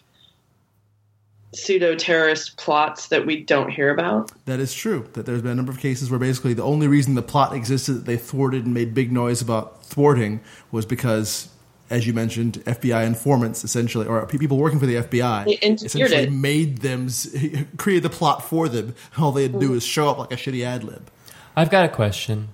[1.54, 4.30] pseudo terrorist plots that we don't hear about?
[4.46, 5.08] That is true.
[5.14, 7.94] That there's been a number of cases where basically the only reason the plot existed
[7.94, 11.48] that they thwarted and made big noise about thwarting was because,
[11.90, 16.32] as you mentioned, FBI informants essentially, or people working for the FBI, essentially it.
[16.32, 17.08] made them
[17.78, 18.94] create the plot for them.
[19.18, 19.78] All they had to do Mm-hmm.
[19.78, 21.10] is show up like a shitty ad lib.
[21.56, 22.50] I've got a question.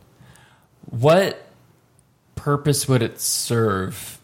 [0.91, 1.47] What
[2.35, 4.19] purpose would it serve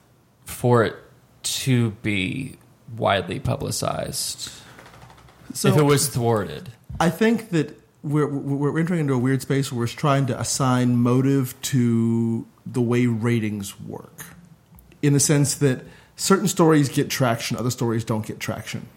[0.46, 0.96] for it
[1.44, 2.58] to be
[2.96, 4.52] widely publicized
[5.54, 6.70] So if it was thwarted?
[7.00, 10.98] I think that we're, we're entering into a weird space where we're trying to assign
[10.98, 14.26] motive to the way ratings work,
[15.02, 18.88] in the sense that certain stories get traction, other stories don't get traction.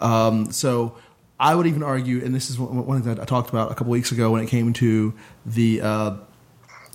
[0.00, 0.96] Um, so
[1.40, 3.74] I would even argue, and this is one, one thing that I talked about a
[3.74, 5.14] couple weeks ago when it came to
[5.46, 6.16] the uh,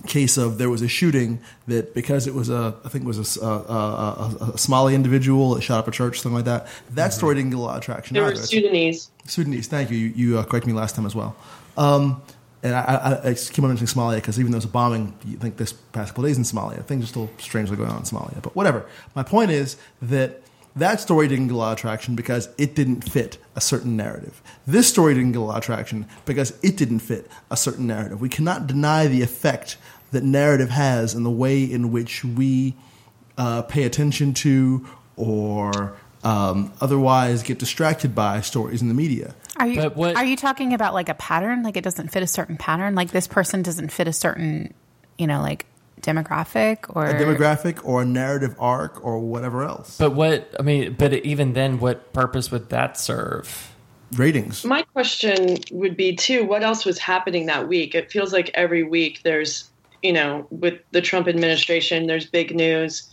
[0.06, 3.38] case of there was a shooting that because it was a I think it was
[3.38, 6.68] a Somali individual that shot up a church, something like that.
[6.90, 8.14] That story didn't get a lot of traction.
[8.14, 8.40] There were either.
[8.40, 9.10] It's- Sudanese.
[9.26, 9.66] Sudanese.
[9.66, 9.96] Thank you.
[9.96, 11.34] You, you uh, corrected me last time as well.
[11.76, 12.22] Um,
[12.62, 15.36] and I, I, I keep on mentioning Somalia because even though it's a bombing, you
[15.36, 18.42] think this past couple days in Somalia, things are still strangely going on in Somalia.
[18.42, 18.86] But whatever.
[19.14, 20.40] My point is that
[20.76, 24.42] that story didn't get a lot of traction because it didn't fit a certain narrative.
[24.66, 28.20] This story didn't get a lot of traction because it didn't fit a certain narrative.
[28.20, 29.76] We cannot deny the effect
[30.12, 32.74] that narrative has in the way in which we
[33.36, 34.86] uh, pay attention to
[35.16, 39.34] or um, otherwise get distracted by stories in the media.
[39.56, 41.62] Are you But what- are you talking about like a pattern?
[41.62, 42.94] Like it doesn't fit a certain pattern?
[42.94, 44.72] Like this person doesn't fit a certain,
[45.18, 45.66] you know, like
[46.00, 49.96] demographic or A demographic or a narrative arc or whatever else.
[49.98, 53.70] But what I mean, but even then, what purpose would that serve?
[54.16, 54.64] Ratings.
[54.64, 57.94] My question would be too: What else was happening that week?
[57.94, 59.70] It feels like every week there's,
[60.04, 63.10] you know, with the Trump administration, there's big news.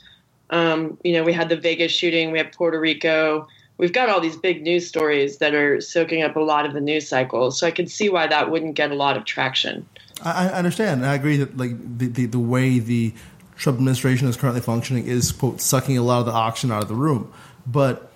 [0.49, 3.47] Um, you know, we had the Vegas shooting, we have Puerto Rico.
[3.77, 6.81] We've got all these big news stories that are soaking up a lot of the
[6.81, 7.49] news cycle.
[7.49, 9.87] So I can see why that wouldn't get a lot of traction.
[10.21, 11.01] I, I understand.
[11.01, 13.13] And I agree that like the, the, the way the
[13.55, 16.89] Trump administration is currently functioning is quote sucking a lot of the oxygen out of
[16.89, 17.31] the room.
[17.65, 18.11] But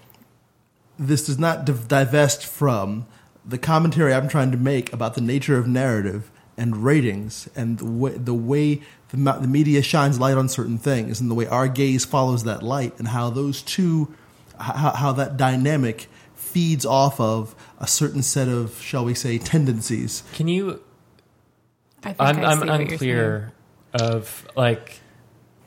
[0.99, 3.07] this does not div- divest from
[3.45, 7.85] the commentary I'm trying to make about the nature of narrative and ratings and the
[7.85, 11.67] way the, way the, the media shines light on certain things and the way our
[11.67, 14.13] gaze follows that light and how those two
[14.59, 20.23] how, how that dynamic feeds off of a certain set of shall we say tendencies
[20.33, 20.81] Can you?
[22.03, 23.53] I think I'm I I'm see what you're unclear
[23.93, 24.99] of like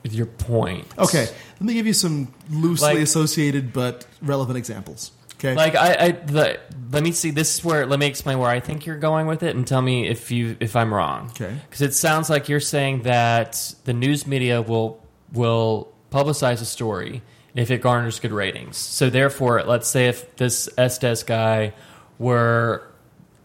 [0.03, 0.87] your point.
[0.97, 5.11] Okay, let me give you some loosely Like- associated but relevant examples.
[5.39, 5.55] Okay.
[5.55, 6.59] Like I, I the,
[6.91, 7.31] let me see.
[7.31, 9.81] This is where let me explain where I think you're going with it, and tell
[9.81, 11.29] me if you if I'm wrong.
[11.29, 11.55] Okay.
[11.69, 17.21] Because it sounds like you're saying that the news media will will publicize a story
[17.55, 18.75] if it garners good ratings.
[18.75, 21.73] So therefore, let's say if this Estes guy
[22.17, 22.83] were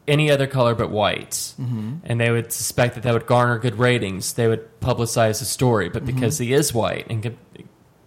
[0.09, 1.99] any other color but white, mm-hmm.
[2.03, 5.89] and they would suspect that that would garner good ratings, they would publicize the story.
[5.89, 6.15] But mm-hmm.
[6.15, 7.37] because he is white and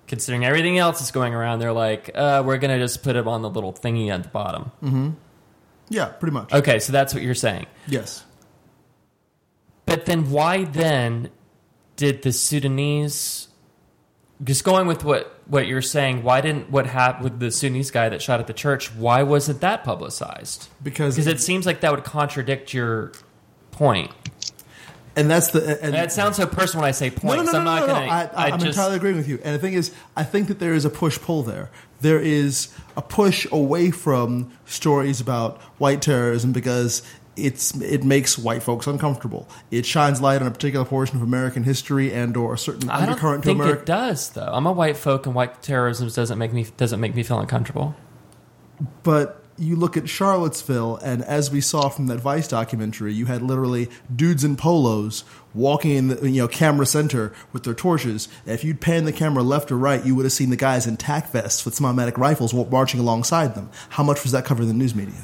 [0.07, 3.27] considering everything else that's going around, they're like, uh, we're going to just put it
[3.27, 4.71] on the little thingy at the bottom.
[5.89, 6.53] yeah, pretty much.
[6.53, 7.65] Okay, so that's what you're saying.
[7.87, 8.23] Yes.
[9.85, 11.29] But then why then
[11.95, 13.47] did the Sudanese
[14.43, 18.09] just going with what what you're saying, why didn't what happened with the Sudanese guy
[18.09, 20.67] that shot at the church, why wasn't that publicized?
[20.83, 23.13] Because Because it seems like that would contradict your
[23.71, 24.11] point.
[25.17, 27.45] And that's the and, And it sounds so personal when I say No, point.
[27.45, 29.27] no, no, no, I'm not no, no, gonna I, I, I'm just entirely agreeing with
[29.27, 29.39] you.
[29.43, 31.69] And the thing is, I think that there is a push pull there.
[32.01, 37.01] There is a push away from stories about white terrorism because
[37.35, 39.47] it's it makes white folks uncomfortable.
[39.69, 42.99] It shines light on a particular portion of American history and or a certain I
[43.01, 43.81] don't undercurrent to think America.
[43.81, 44.49] it does though.
[44.51, 47.95] I'm a white folk and white terrorism doesn't make me doesn't make me feel uncomfortable.
[49.03, 53.41] But you look at Charlottesville, and as we saw from that Vice documentary, you had
[53.41, 58.27] literally dudes in polos walking in the you know camera center with their torches.
[58.45, 60.85] And if you'd pan the camera left or right, you would have seen the guys
[60.87, 63.69] in tac vests with semi-automatic rifles marching alongside them.
[63.89, 65.15] How much was that covered in the news media?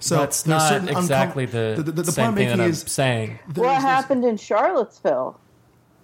[0.00, 2.58] So That's not certain uncom- exactly the, the, the, the same point I'm thing making
[2.58, 3.38] that I'm is saying.
[3.46, 5.40] what What is this- happened in Charlottesville?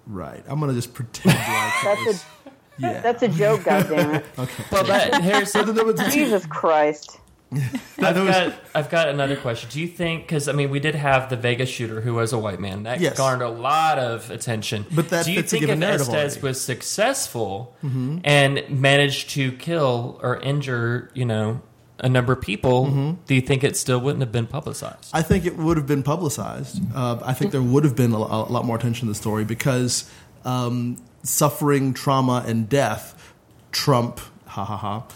[0.06, 3.00] Right, I'm gonna just pretend like it That's was- a yeah.
[3.00, 4.24] that's a joke, goddammit.
[4.38, 4.64] okay.
[4.72, 7.18] Well, but here's So there was- Jesus Christ.
[7.98, 9.68] I've was- got, I've got another question.
[9.70, 12.38] Do you think, because I mean, we did have the Vegas shooter who was a
[12.38, 12.84] white man.
[12.84, 13.16] That Yes.
[13.16, 14.86] garnered a lot of attention.
[14.90, 16.28] But that Do you think if Estes already.
[16.34, 16.46] Mm-hmm.
[16.46, 21.60] was successful and managed to kill or injure, you know,
[21.98, 23.22] a number of people, Mm-hmm.
[23.26, 25.10] do you think it still wouldn't have been publicized?
[25.12, 26.80] I think it would have been publicized.
[26.94, 29.44] Uh, I think there would have been a, a lot more attention to the story
[29.44, 30.10] because
[30.44, 33.32] um, suffering, trauma, and death
[33.70, 35.06] trump, ha ha ha,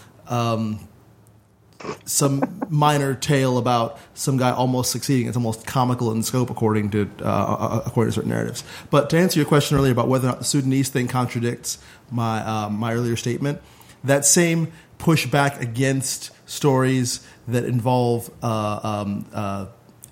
[0.53, 0.87] um,
[2.05, 5.27] some minor tale about some guy almost succeeding.
[5.27, 8.63] It's almost comical in scope, according to uh, according to certain narratives.
[8.89, 11.77] But to answer your question earlier about whether or not the Sudanese thing contradicts
[12.11, 13.61] my uh, my earlier statement,
[14.03, 19.67] that same pushback against stories that involve uh, um, uh,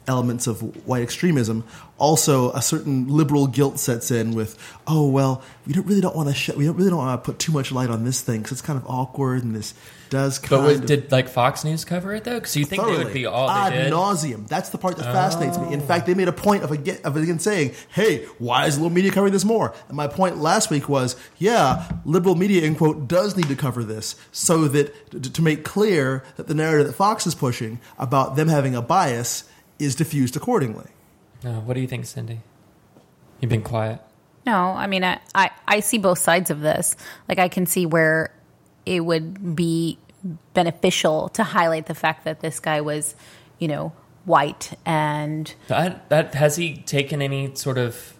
[0.08, 1.64] elements of white extremism.
[1.98, 6.30] Also, a certain liberal guilt sets in with, oh well, we don't really don't want
[6.30, 8.42] to sh- we don't really don't want to put too much light on this thing
[8.42, 9.74] because it's kind of awkward and this
[10.10, 12.36] does But kind was, of did like Fox News cover it though?
[12.36, 13.94] Because you think they would be all ad they did?
[13.94, 14.48] nauseum.
[14.48, 15.74] That's the part that fascinates me.
[15.74, 15.86] In oh.
[15.86, 19.12] fact, they made a point of again, of again saying, "Hey, why is liberal media
[19.12, 23.36] covering this more?" And my point last week was, yeah, liberal media, in quote, does
[23.36, 27.26] need to cover this so that to, to make clear that the narrative that Fox
[27.26, 29.46] is pushing about them having a bias
[29.80, 30.88] is diffused accordingly.
[31.44, 32.42] No, what do you think, Cindy?
[33.40, 34.00] You've been quiet.
[34.46, 36.96] No, I mean, I, I, I see both sides of this.
[37.28, 38.32] Like, I can see where
[38.86, 39.98] it would be
[40.54, 43.16] beneficial to highlight the fact that this guy was,
[43.60, 43.94] you know,
[44.26, 48.14] white and That, that has he taken any sort of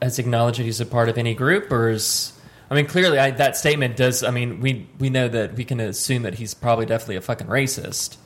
[0.00, 2.32] has acknowledged that he's a part of any group, or is
[2.70, 4.22] I mean clearly I, that statement does.
[4.22, 7.46] I mean we we know that we can assume that he's probably definitely a fucking
[7.46, 8.16] racist.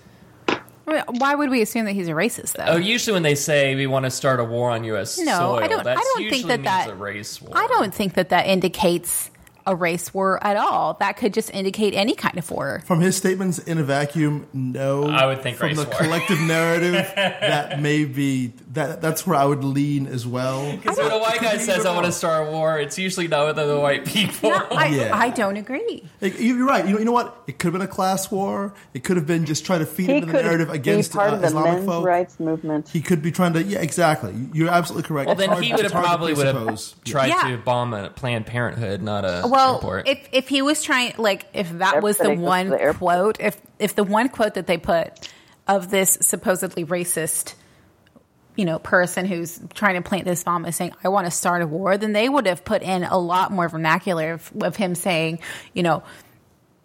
[0.85, 2.65] Why would we assume that he's a racist though?
[2.67, 5.19] Oh, usually when they say we want to start a war on U.S.
[5.19, 7.53] No, soil, I don't- I don't think that that- a race war.
[7.57, 9.31] I don't think that that indicates
[9.65, 10.95] a race war at all.
[10.95, 12.83] That could just indicate any kind of war.
[12.85, 15.05] From his statements in a vacuum, no.
[15.09, 15.95] I would think from race the war.
[15.95, 19.01] collective narrative that may be that.
[19.01, 20.71] That's where I would lean as well.
[20.83, 23.47] Because when a white guy says I want to start a war, it's usually not
[23.47, 24.51] with other white people.
[24.51, 25.11] No, I, Yeah.
[25.17, 26.05] I don't agree.
[26.21, 26.85] Like, you- You're right.
[26.87, 27.37] You know, you know what?
[27.47, 28.75] It could have been a class war.
[28.95, 31.35] It could have been just trying to feed He into the narrative against part uh,
[31.35, 32.05] of the Islamic men's folk.
[32.07, 32.89] rights movement.
[32.89, 33.63] He could be trying to.
[33.63, 34.35] Yeah, exactly.
[34.53, 35.27] You're absolutely correct.
[35.27, 37.51] Well, It's then hard- he would have it's hard to probably would have tried Yeah.
[37.51, 40.09] to bomb a Planned Parenthood, not a Well, airport.
[40.09, 42.95] if if he was trying, like, if that was the Everybody goes to one the
[42.99, 45.29] quote, if if the one quote that they put
[45.69, 47.55] of this supposedly racist,
[48.57, 51.63] you know, person who's trying to plant this bomb is saying, "I want to start
[51.63, 54.95] a war," then they would have put in a lot more vernacular of, of him
[54.95, 55.39] saying,
[55.73, 56.03] you know,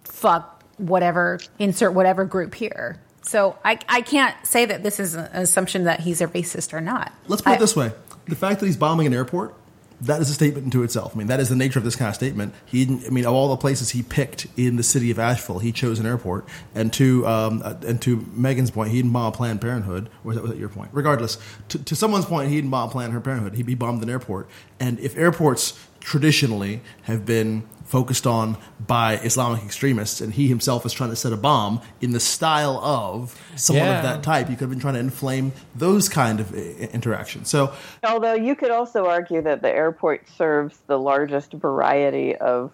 [0.03, 2.99] fuck whatever, insert whatever group here.
[3.21, 6.81] So I I can't say that this is an assumption that he's a racist or
[6.81, 7.11] not.
[7.27, 7.91] Let's put I- it this way:
[8.27, 9.53] the fact that he's bombing an airport.
[10.01, 11.15] That is a statement into itself.
[11.15, 12.53] I mean, that is the nature of this kind of statement.
[12.65, 15.57] He, didn't, I mean, of all the places he picked in the city of Asheville,
[15.59, 16.45] he chose an airport.
[16.75, 20.07] And to um, uh, and to Megan's point, he didn't bomb Planned Parenthood.
[20.23, 20.91] Or was that, was that your point?
[20.93, 21.39] Regardless,
[21.69, 23.55] to, to someone's point, he didn't bomb Planned Parenthood.
[23.55, 24.47] He, he bombed an airport.
[24.79, 30.93] And if airports traditionally have been focused on by Islamic extremists, and he himself is
[30.93, 33.97] trying to set a bomb in the style of someone Yeah.
[33.97, 34.49] of that type.
[34.49, 37.49] You could have been trying to inflame those kind of interactions.
[37.49, 37.71] So
[38.03, 42.71] Although you could also argue that the airport serves the largest variety of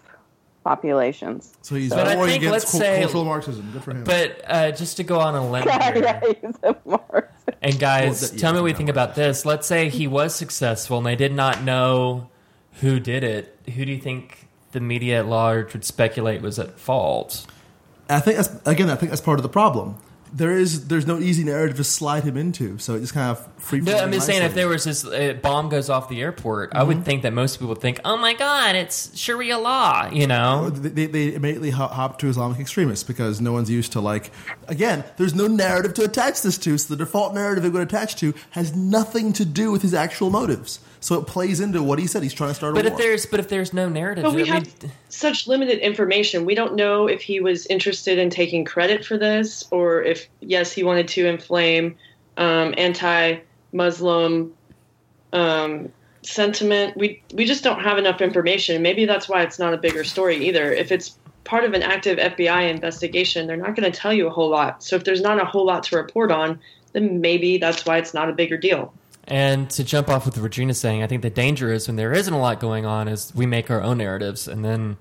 [0.63, 1.53] populations.
[1.61, 3.69] So he's But I think, against let's cul- say- cultural Marxism.
[3.73, 4.03] Good for him.
[4.05, 7.57] But uh, just to go on a limb yeah, here, he's a Marxist.
[7.61, 9.45] and guys, Well, that- tell yeah, me what you think about this.
[9.45, 12.29] Let's say he was successful and they did not know
[12.81, 13.59] who did it.
[13.75, 17.45] Who do you think the media at large would speculate was at fault?
[18.09, 18.89] I think that's again.
[18.89, 19.95] I think that's part of the problem.
[20.35, 23.47] There is there's no easy narrative to slide him into, so it just kind of
[23.61, 23.81] free.
[23.81, 26.79] No, I'm just saying if there was this uh, bomb goes off the airport, I
[26.79, 26.87] Mm-hmm.
[26.87, 30.71] would think that most people would think, "Oh my God, it's Sharia law," you know.
[30.71, 34.31] they, they immediately hop, hop to Islamic extremists because no one's used to like.
[34.67, 38.15] Again, there's no narrative to attach this to, so the default narrative they would attach
[38.17, 40.79] to has nothing to do with his actual motives.
[41.03, 42.23] So it plays into what he said.
[42.23, 42.93] He's trying to start a But war.
[42.93, 46.45] if there's but if there's no narrative, But we I have mean, such limited information.
[46.45, 50.71] We don't know if he was interested in taking credit for this, or if yes,
[50.71, 51.97] he wanted to inflame
[52.37, 54.53] um, anti-Muslim
[55.33, 55.89] um,
[56.21, 56.95] sentiment.
[56.95, 58.81] We we just don't have enough information.
[58.81, 60.71] Maybe that's why it's not a bigger story either.
[60.71, 64.29] If it's part of an active FBI investigation, they're not going to tell you a
[64.29, 64.81] whole lot.
[64.81, 66.61] So if there's not a whole lot to report on,
[66.93, 68.93] then maybe that's why it's not a bigger deal.
[69.25, 72.11] And to jump off with what Regina's saying, I think the danger is when there
[72.11, 74.97] isn't a lot going on, is we make our own narratives, and then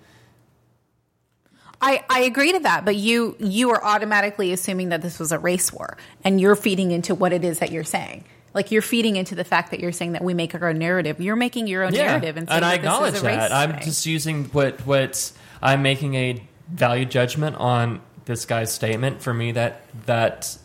[1.82, 5.38] I, I agree to that, but you you are automatically assuming that this was a
[5.38, 8.24] race war, and you're feeding into what it is that you're saying.
[8.54, 11.20] Like you're feeding into the fact that you're saying that we make our own narrative.
[11.20, 13.52] You're making your own narrative, and, saying I acknowledge this is a race that.
[13.52, 13.82] I'm thing.
[13.82, 19.20] just using what what I'm making a value judgment on this guy's statement.
[19.20, 20.56] For me, that that,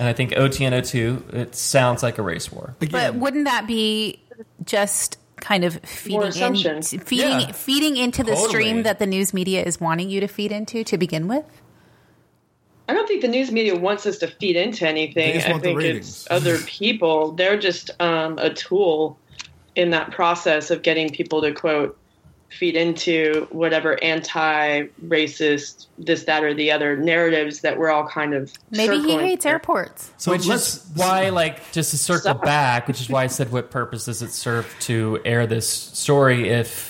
[0.00, 2.74] and I think OTNO2, it sounds like a race war.
[2.90, 4.18] But wouldn't that be
[4.64, 7.52] just kind of feeding in, feeding Yeah.
[7.52, 8.48] feeding into the Totally.
[8.48, 11.44] stream that the news media is wanting you to feed into to begin with?
[12.88, 15.36] I don't think the news media wants us to feed into anything.
[15.36, 17.32] I think it's other people.
[17.32, 19.18] They're just um, a tool
[19.76, 21.98] in that process of getting people to quote
[22.50, 28.52] feed into whatever anti-racist this that or the other narratives that we're all kind of
[28.70, 29.52] Maybe he hates here.
[29.52, 30.10] airports.
[30.16, 32.44] so which let's is why, like, just to circle Sorry.
[32.44, 36.48] back, which is why I said, what purpose does it serve to air this story
[36.48, 36.89] if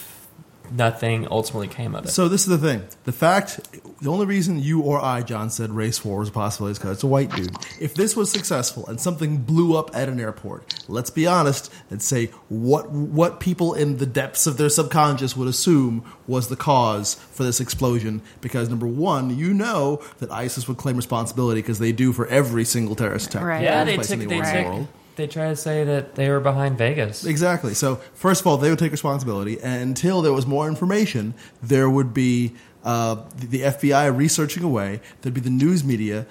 [0.71, 2.09] nothing ultimately came of it?
[2.09, 2.85] So this is the thing.
[3.05, 3.61] The fact,
[4.01, 6.93] the only reason you or I, John, said race war was a possibility is because
[6.93, 7.55] it's a white dude.
[7.81, 12.03] If this was successful and something blew up at an airport, let's be honest and
[12.03, 17.15] say what what people in the depths of their subconscious would assume was the cause
[17.15, 18.23] for this explosion.
[18.41, 22.65] Because number one, you know that ISIS would claim responsibility because they do for every
[22.65, 23.43] single terrorist attack.
[23.43, 23.63] Right.
[23.63, 24.89] yeah, they place took, they in the took, world.
[25.21, 27.25] They try to say that they were behind Vegas.
[27.25, 27.75] Exactly.
[27.75, 31.91] So first of all, they would take responsibility, and until there was more information, there
[31.91, 32.55] would be
[32.85, 35.01] uh, the, the FBI researching away.
[35.21, 36.27] There'd be the news media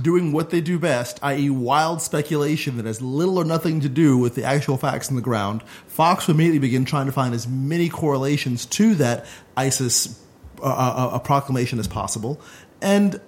[0.00, 4.18] doing what they do best, i.e., wild speculation that has little or nothing to do
[4.18, 5.62] with the actual facts on the ground.
[5.86, 9.24] Fox would immediately begin trying to find as many correlations to that
[9.56, 10.20] ISIS
[10.60, 12.40] uh, uh, uh, proclamation as possible,
[12.80, 13.20] and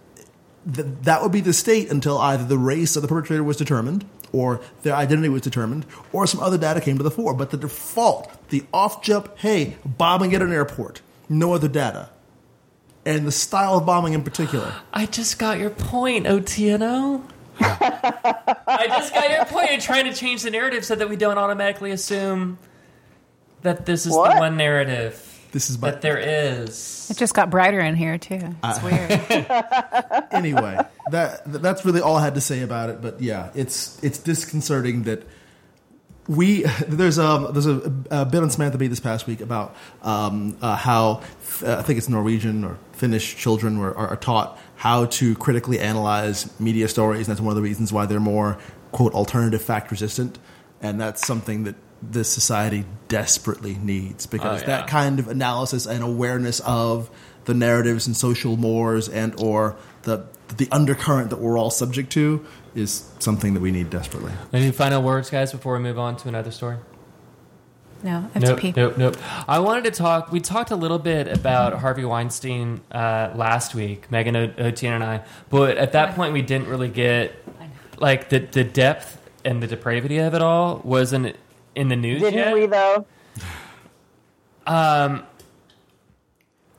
[0.72, 4.04] th- that would be the state until either the race of the perpetrator was determined
[4.34, 7.32] or their identity was determined or some other data came to the fore.
[7.34, 12.10] But the default, the off jump, hey, bombing at an airport, no other data.
[13.06, 14.74] And the style of bombing in particular.
[14.92, 17.22] I just got your point, OTNO.
[17.60, 19.70] I just got your point.
[19.70, 22.58] You're trying to change the narrative so that we don't automatically assume
[23.62, 27.08] that this is the one narrative This is my that there is.
[27.12, 28.40] It just got brighter in here too.
[28.64, 29.08] It's weird.
[30.32, 30.80] anyway.
[31.12, 33.00] That that's really all I had to say about it.
[33.00, 35.22] But yeah, it's it's disconcerting that
[36.26, 40.56] we there's a there's a, a bit on Samantha Bee this past week about um,
[40.60, 41.22] uh, how
[41.64, 45.78] uh, I think it's Norwegian or Finnish children were, are, are taught how to critically
[45.78, 48.58] analyze media stories, and that's one of the reasons why they're more
[48.90, 50.36] quote alternative fact resistant,
[50.82, 51.76] and that's something that
[52.12, 54.78] this society desperately needs because Oh, yeah.
[54.78, 57.10] that kind of analysis and awareness of
[57.44, 60.24] the narratives and social mores and or the
[60.56, 62.44] the undercurrent that we're all subject to
[62.74, 64.32] is something that we need desperately.
[64.52, 66.76] Any final words, guys, before we move on to another story?
[68.02, 69.16] No, I Nope, nope, nope.
[69.48, 70.30] I wanted to talk.
[70.30, 75.02] We talked a little bit about Harvey Weinstein uh, last week, Megan O- Otien and
[75.02, 75.22] I.
[75.48, 77.32] But at that point, we didn't really get
[77.98, 81.34] like the the depth and the depravity of it all wasn't
[81.74, 82.54] in the news Didn't yet.
[82.54, 83.06] we though?
[84.66, 85.24] Um.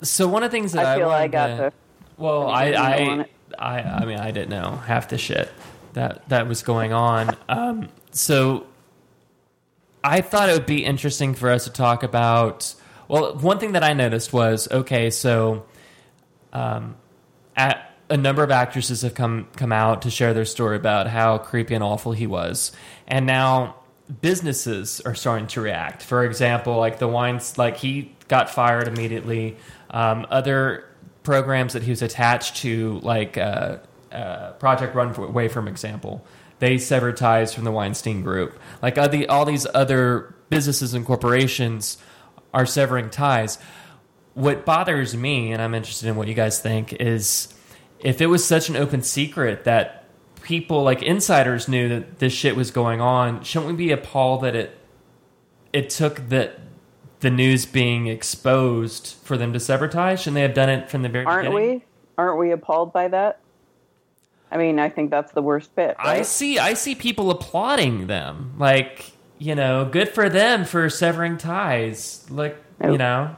[0.01, 1.73] So one of the things that I, I feel I got to- the
[2.17, 3.79] Well, I, Anything you want I.
[3.79, 5.49] I, I mean, I didn't know half the shit
[5.93, 7.35] that that was going on.
[7.47, 8.65] Um, so
[10.03, 12.73] I thought it would be interesting for us to talk about
[13.07, 15.65] Well, one thing that I noticed was okay, so
[16.53, 16.95] um,
[17.55, 21.37] at, a number of actresses have come come out to share their story about how
[21.37, 22.71] creepy and awful he was,
[23.07, 23.75] and now
[24.21, 26.03] businesses are starting to react.
[26.03, 29.57] For example, like the wines, like he got fired immediately.
[29.89, 30.85] Um, other
[31.23, 33.77] programs that he was attached to, like uh,
[34.11, 36.25] uh, Project Runway, from example,
[36.59, 38.57] they severed ties from the Weinstein Group.
[38.81, 41.97] Like the, all these other businesses and corporations
[42.53, 43.57] are severing ties.
[44.33, 47.53] What bothers me, and I'm interested in what you guys think, is
[47.99, 50.04] if it was such an open secret that
[50.45, 54.55] people like insiders knew that this shit was going on, shouldn't we be appalled that
[54.55, 54.77] it
[55.73, 56.59] it took that
[57.19, 60.21] the news being exposed for them to sever ties?
[60.21, 61.73] Shouldn't they have done it from the very Aren't beginning?
[61.79, 61.83] we?
[62.17, 63.39] Aren't we appalled by that?
[64.51, 65.95] I mean, I think that's the worst bit.
[65.97, 68.53] I see I see people applauding them.
[68.59, 72.23] Like, you know, good for them for severing ties.
[72.29, 73.35] Like, you know.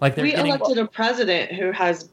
[0.00, 2.08] Like they're we getting elected a president who has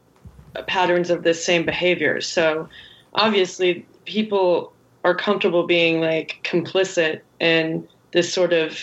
[0.67, 2.21] patterns of this same behavior.
[2.21, 2.69] So
[3.13, 8.77] obviously, people are comfortable being like complicit in this sort of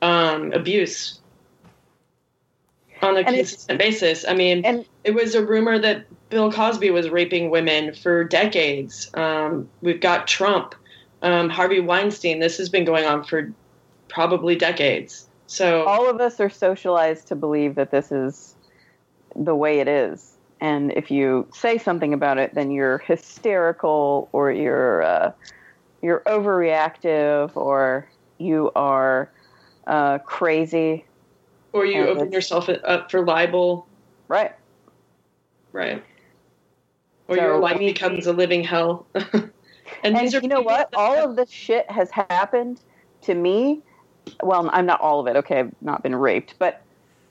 [0.00, 1.20] um, abuse
[3.02, 4.24] on a And consistent basis.
[4.26, 9.10] I mean, and it was a rumor that Bill Cosby was raping women for decades.
[9.14, 10.74] Um, we've got Trump,
[11.22, 12.40] um, Harvey Weinstein.
[12.40, 13.52] This has been going on for
[14.08, 15.28] probably decades.
[15.46, 18.54] So all of us are socialized to believe that this is
[19.36, 20.31] the way it is.
[20.62, 25.32] And if you say something about it, then you're hysterical or you're uh,
[26.02, 28.08] you're overreactive or
[28.38, 29.28] you are
[29.88, 31.04] uh, crazy.
[31.72, 33.88] or you open yourself up for libel,
[34.28, 34.52] Right.
[35.72, 36.00] right?
[37.26, 39.06] Or So, your life mean- becomes a living hell.
[39.14, 39.50] and,
[40.04, 40.90] And these are you know what?
[40.94, 42.80] All have- of this shit has happened
[43.22, 43.80] to me.
[44.44, 45.34] Well, I'm not all of it.
[45.38, 46.82] Okay, I've not been raped, but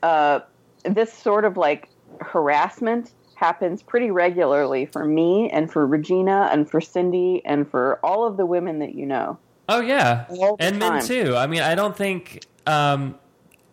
[0.04, 0.42] uh,
[0.84, 1.88] this sort of like
[2.20, 3.12] harassment
[3.42, 8.38] happens pretty regularly for me and for Regina and for Cindy and for all of
[8.38, 9.38] the women that you know.
[9.68, 11.36] Oh yeah, All the and men too.
[11.36, 12.46] I mean, I don't think.
[12.68, 13.16] Um,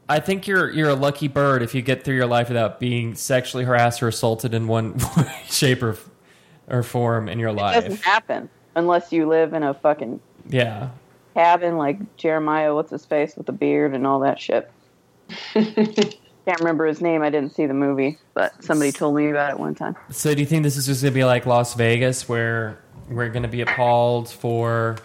[0.08, 3.14] I think you're you're a lucky bird if you get through your life without being
[3.14, 4.98] sexually harassed or assaulted in one
[5.50, 5.96] shape, or
[6.68, 7.76] or form in your life.
[7.84, 10.90] It doesn't happen unless you live in a fucking Yeah,
[11.34, 14.70] cabin like Jeremiah, what's his face, with a beard and all that shit.
[16.48, 17.20] Can't remember his name.
[17.20, 19.94] I didn't see the movie, but somebody told me about it one time.
[20.08, 22.78] So do you think this is just going to be like Las Vegas, where
[23.10, 24.96] we're going to be appalled for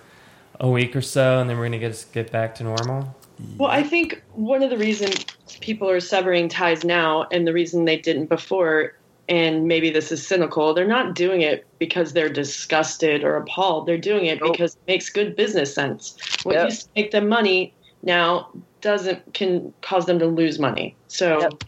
[0.62, 3.14] a week or so, and then we're going to get get back to normal?
[3.58, 5.26] Well, I think one of the reasons
[5.60, 8.94] people are severing ties now, and the reason they didn't before,
[9.28, 13.86] and maybe this is cynical, they're not doing it because they're disgusted or appalled.
[13.86, 14.54] They're doing it Nope.
[14.54, 16.16] because it makes good business sense.
[16.44, 16.66] What Yep.
[16.70, 18.48] used to make them money now
[18.84, 20.96] doesn't can cause them to lose money.
[21.08, 21.64] So Yep.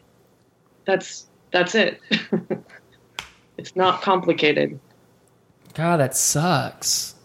[0.86, 2.00] that's that's it.
[3.58, 4.80] it's not complicated.
[5.74, 7.16] God, that sucks.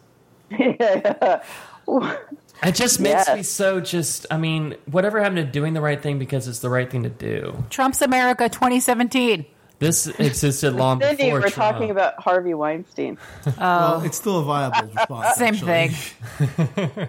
[0.51, 1.43] Yeah.
[2.63, 3.37] It just makes Yes.
[3.37, 4.27] me so just.
[4.31, 7.09] I mean, whatever happened to doing the right thing because it's the right thing to
[7.09, 7.65] do?
[7.71, 9.47] Trump's America 2017.
[9.79, 11.55] This existed long Cindy, before we're Trump.
[11.55, 13.17] talking about Harvey Weinstein.
[13.47, 14.05] Well, oh.
[14.05, 15.37] it's still a viable response.
[15.37, 15.89] Same actually.
[15.89, 17.09] thing.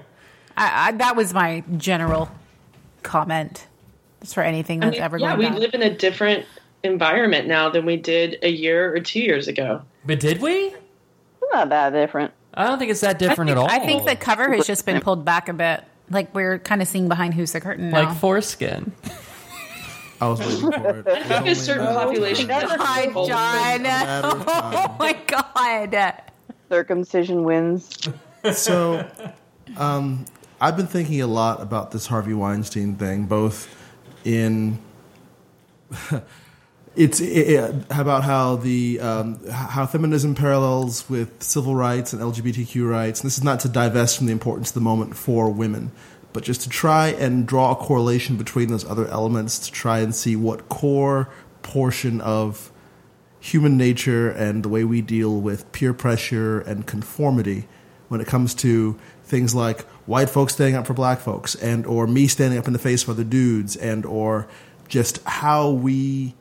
[0.55, 2.29] I, I, that was my general
[3.03, 3.67] comment.
[4.21, 5.59] Just for anything I that's mean, ever yeah, going we down.
[5.59, 6.45] live in a different
[6.83, 9.81] environment now than we did a year or two years ago.
[10.05, 10.73] But did we?
[11.51, 12.31] Not that different.
[12.53, 13.67] I don't think it's that different at all.
[13.69, 15.83] I think the cover has just been pulled back a bit.
[16.09, 18.03] Like we're kind of seeing behind who's the curtain now.
[18.03, 18.91] like foreskin.
[20.19, 21.07] I was waiting for it.
[21.07, 22.47] I think a certain population.
[22.47, 23.27] Never has God.
[23.27, 23.81] John.
[23.83, 24.73] matter of time.
[24.91, 26.21] Oh my God.
[26.69, 27.97] Circumcision wins.
[28.53, 29.05] So,
[29.77, 30.25] um,
[30.63, 33.67] I've been thinking a lot about this Harvey Weinstein thing, both
[34.23, 34.77] in
[36.95, 43.21] it's it, about how the um, how feminism parallels with civil rights and LGBTQ rights.
[43.21, 45.91] And this is not to divest from the importance of the moment for women,
[46.31, 50.13] but just to try and draw a correlation between those other elements to try and
[50.13, 51.27] see what core
[51.63, 52.71] portion of
[53.39, 57.67] human nature and the way we deal with peer pressure and conformity
[58.09, 62.05] when it comes to things like white folks standing up for black folks and or
[62.05, 64.45] me standing up in the face of other dudes and or
[64.89, 66.35] just how we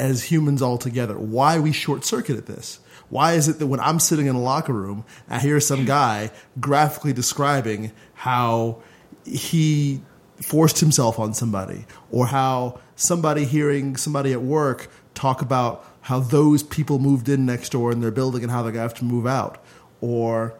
[0.00, 2.80] as humans all together why we short circuited this.
[3.10, 6.32] Why is it that when i'm sitting in a locker room i hear some guy
[6.58, 8.82] graphically describing how
[9.24, 10.00] he
[10.40, 16.64] forced himself on somebody or how somebody hearing somebody at work talk about how those
[16.64, 19.62] people moved in next door in their building and how to have to move out
[20.00, 20.58] or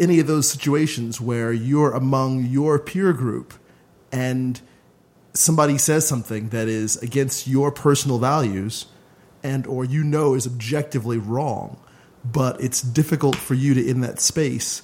[0.00, 3.54] any of those situations where you're among your peer group
[4.12, 4.60] and
[5.34, 8.86] somebody says something that is against your personal values
[9.42, 11.78] and or you know is objectively wrong,
[12.24, 14.82] but it's difficult for you to in that space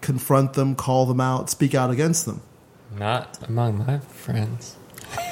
[0.00, 2.40] confront them, call them out, speak out against them.
[2.96, 4.76] Not among my friends.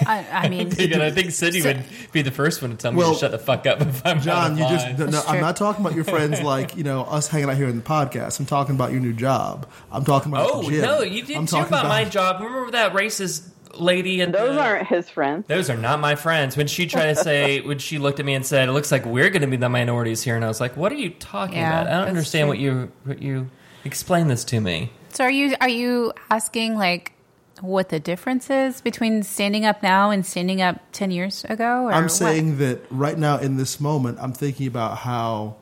[0.07, 2.93] I, I mean, And I think Cindy So- would be the first one to tell
[2.93, 4.97] me Well, to shut the fuck up if I'm John, out you of just line.
[4.99, 7.57] no, no, That's I'm not talking about your friends like, you know, us hanging out
[7.57, 8.39] here in the podcast.
[8.41, 9.69] I'm talking about your new job.
[9.93, 10.81] I'm talking about Oh the gym.
[10.83, 12.41] no, you did I'm too talking about, my job.
[12.41, 15.49] Remember that racist lady and Those aren't his friends.
[15.49, 16.57] Those are not my friends.
[16.57, 19.05] When she tried to say, when she looked at me and said, "It looks like
[19.05, 21.57] we're going to be the minorities here," and I was like, "What are you talking
[21.57, 21.93] Yeah, about?
[21.93, 22.49] I don't understand true.
[22.51, 23.51] what you what you
[23.85, 27.14] explain this to me." so are you are you asking like
[27.61, 31.85] what the difference is between standing up now and standing up ten years ago?
[31.85, 32.13] Or I'm what?
[32.13, 35.57] saying that right now in this moment, I'm thinking about how,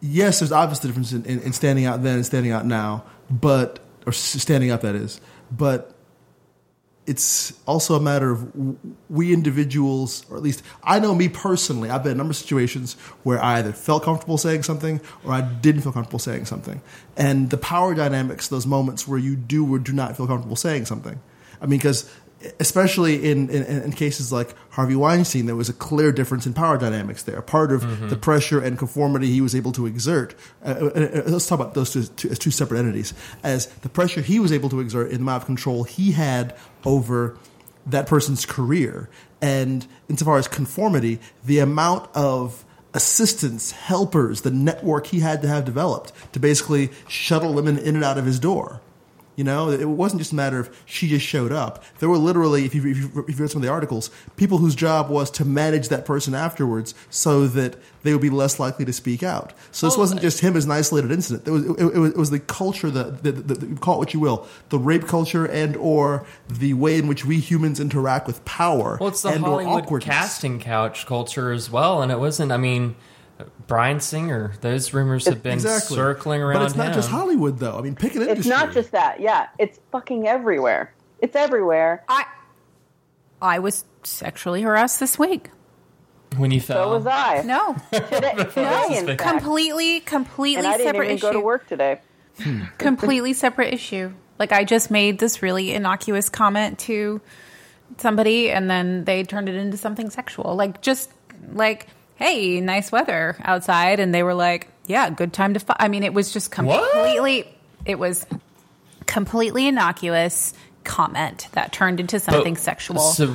[0.00, 3.04] yes, there's obviously a difference in, in, in standing out then and standing out now,
[3.30, 5.93] but or standing up that is, but
[7.06, 8.50] it's also a matter of
[9.10, 11.90] we individuals, or at least I know me personally.
[11.90, 15.32] I've been in a number of situations where I either felt comfortable saying something or
[15.32, 16.80] I didn't feel comfortable saying something,
[17.16, 20.86] and the power dynamics, those moments where you do or do not feel comfortable saying
[20.86, 21.20] something.
[21.60, 22.10] I mean, because
[22.60, 26.76] especially in, in, in cases like Harvey Weinstein, there was a clear difference in power
[26.76, 27.40] dynamics there.
[27.42, 30.34] Part of the pressure and conformity he was able to exert.
[30.64, 33.14] Uh, uh, uh, let's talk about those two, two, as two separate entities.
[33.42, 36.56] As the pressure he was able to exert in the amount of control he had
[36.84, 37.36] over
[37.86, 39.08] that person's career,
[39.42, 42.64] and insofar as conformity, the amount of
[42.94, 48.04] assistants, helpers, the network he had to have developed to basically shuttle women in and
[48.04, 48.80] out of his door.
[49.36, 51.82] You know, it wasn't just a matter of she just showed up.
[51.98, 54.58] There were literally, if you, if you, if you read some of the articles, people
[54.58, 58.84] whose job was to manage that person afterwards so that they would be less likely
[58.84, 59.52] to speak out.
[59.72, 61.48] So this Well, wasn't just him as an isolated incident.
[61.48, 63.98] It was, it, it was, it was the culture, that, the, the, the, call it
[63.98, 68.26] what you will, the rape culture and or the way in which we humans interact
[68.26, 72.52] with power Well, it's the and Hollywood casting couch culture as well, and it wasn't.
[72.52, 72.94] I mean,
[73.66, 74.52] Bryan Singer.
[74.60, 75.96] Those rumors have been Exactly.
[75.96, 76.58] circling around.
[76.60, 76.94] But it's not him.
[76.94, 77.76] just Hollywood, though.
[77.78, 78.38] I mean, pick an industry.
[78.40, 79.20] It's not just that.
[79.20, 80.92] Yeah, it's fucking everywhere.
[81.20, 82.04] It's everywhere.
[82.08, 82.24] I
[83.42, 85.50] I was sexually harassed this week.
[86.36, 86.84] when you fell.
[86.90, 87.42] So was I.
[87.44, 89.20] No, Today, today in fact.
[89.20, 91.26] completely, completely and I didn't separate even issue.
[91.26, 92.00] go to work today.
[92.78, 94.12] completely separate issue.
[94.38, 97.20] Like I just made this really innocuous comment to
[97.98, 100.54] somebody, and then they turned it into something sexual.
[100.56, 101.10] Like just
[101.52, 101.86] like,
[102.16, 105.72] "Hey, nice weather outside," and they were like, "Yeah, good time to." Fu-.
[105.78, 107.48] I mean, it was just completely.
[107.84, 108.26] It was
[109.06, 110.54] completely innocuous
[110.84, 112.98] comment that turned into something But- sexual.
[113.00, 113.34] So,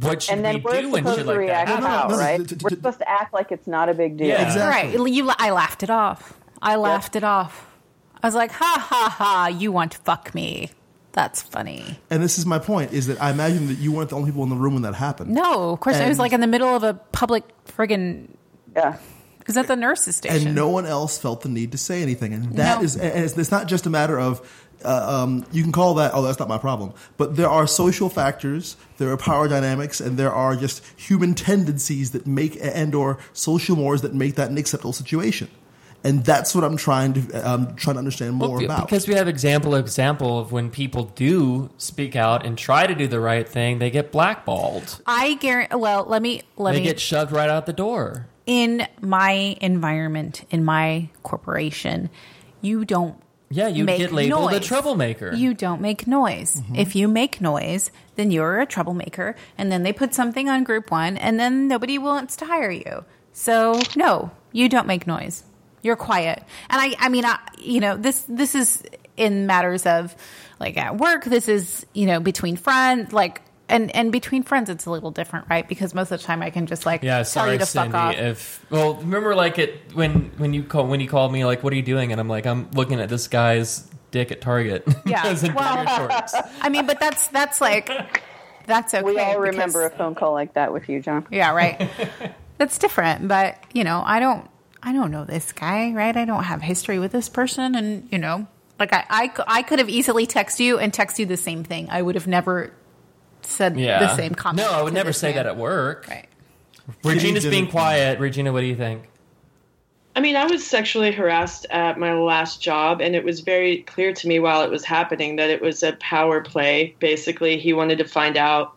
[0.00, 1.86] what should And then we we're do when supposed shit to like that react happens?
[1.86, 2.48] how, no, no, right?
[2.48, 4.28] t- t- We're supposed to act like it's not a big deal.
[4.28, 4.46] Yeah.
[4.46, 4.96] Exactly.
[4.98, 5.10] Right.
[5.12, 6.34] You, I laughed it off.
[6.62, 7.66] I laughed it off.
[8.22, 10.70] I was like, ha ha ha, you want to fuck me.
[11.12, 11.98] That's funny.
[12.08, 14.44] And this is my point: is that I imagine that you weren't the only people
[14.44, 15.30] in the room when that happened.
[15.30, 18.28] No, of course, it was like in the middle of a public friggin'
[18.76, 18.96] Yeah.
[19.40, 20.48] It was at the nurse's station.
[20.48, 22.32] and no one else felt the need to say anything.
[22.32, 22.84] And that No.
[22.84, 24.40] is, and it's, it's not just a matter of,
[24.84, 26.92] uh, um, you can call that, oh, that's not my problem.
[27.16, 32.12] But there are social factors, there are power dynamics, and there are just human tendencies
[32.12, 35.48] that make, and or social mores that make that an acceptable situation.
[36.02, 38.86] And that's what I'm trying to, um, trying to understand more Well, about.
[38.86, 43.06] Because we have example example of when people do speak out and try to do
[43.06, 45.02] the right thing, they get blackballed.
[45.06, 45.76] I guarantee.
[45.76, 46.84] Well, let me let They me.
[46.84, 48.26] get shoved right out the door.
[48.46, 52.08] in my environment, in my corporation,
[52.60, 53.16] you don't.
[53.52, 55.34] Yeah, you make get labeled a troublemaker.
[55.34, 56.56] You don't make noise.
[56.62, 56.76] Mm-hmm.
[56.76, 59.34] If you make noise, then you're a troublemaker.
[59.58, 63.04] And then they put something on group one, and then nobody wants to hire you.
[63.32, 65.42] So no, you don't make noise.
[65.82, 66.42] You're quiet.
[66.68, 68.82] And I, I mean, I, you know, this this is
[69.16, 70.14] in matters of
[70.58, 71.24] like at work.
[71.24, 73.42] This is you know between friends, like.
[73.72, 75.68] And, and between friends, it's a little different, right?
[75.68, 77.92] Because most of the time, I can just like Yeah, tell sorry, you to Cindy.
[77.92, 78.14] fuck off.
[78.16, 81.72] If well, remember like it when when you call when you called me like, what
[81.72, 82.10] are you doing?
[82.10, 84.82] And I'm like, I'm looking at this guy's dick at Target.
[85.06, 85.22] Yeah,
[85.54, 86.34] well- shorts.
[86.60, 87.88] I mean, but that's that's like
[88.66, 89.04] that's okay.
[89.04, 91.28] We all because- remember a phone call like that with you, John.
[91.30, 91.88] Yeah, right.
[92.58, 94.49] That's different, but you know, I don't
[94.82, 96.16] I don't know this guy, right?
[96.16, 98.46] I don't have history with this person and, you know,
[98.78, 101.88] like I I, I could have easily text you and text you the same thing.
[101.90, 102.72] I would have never
[103.42, 104.66] said Yeah, the same comment.
[104.66, 105.36] No, I would never say man.
[105.36, 106.06] that at work.
[106.08, 106.26] Right.
[107.04, 108.18] Regina's being quiet.
[108.18, 109.04] Regina, what do you think?
[110.16, 114.12] I mean, I was sexually harassed at my last job, and it was very clear
[114.12, 116.96] to me while it was happening that it was a power play.
[116.98, 118.74] Basically, he wanted to find out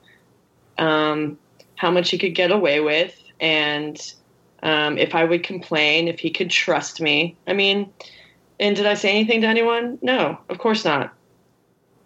[0.78, 1.40] um,
[1.76, 4.14] how much he could get away with, and
[4.64, 7.36] um, if I would complain, if he could trust me.
[7.46, 7.92] I mean,
[8.60, 10.00] and did I say anything to anyone?
[10.02, 11.14] No, of course not.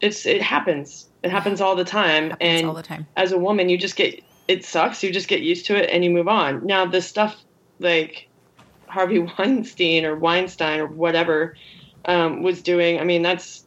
[0.02, 1.08] It's it happens.
[1.24, 3.08] It happens all the time, and all the time.
[3.16, 5.04] as a woman, you just get it sucks.
[5.04, 6.66] You just get used to it and you move on.
[6.66, 7.36] Now the stuff
[7.80, 8.28] like
[8.88, 11.56] Harvey Weinstein or Weinstein or whatever
[12.06, 13.00] um, was doing.
[13.00, 13.66] I mean, that's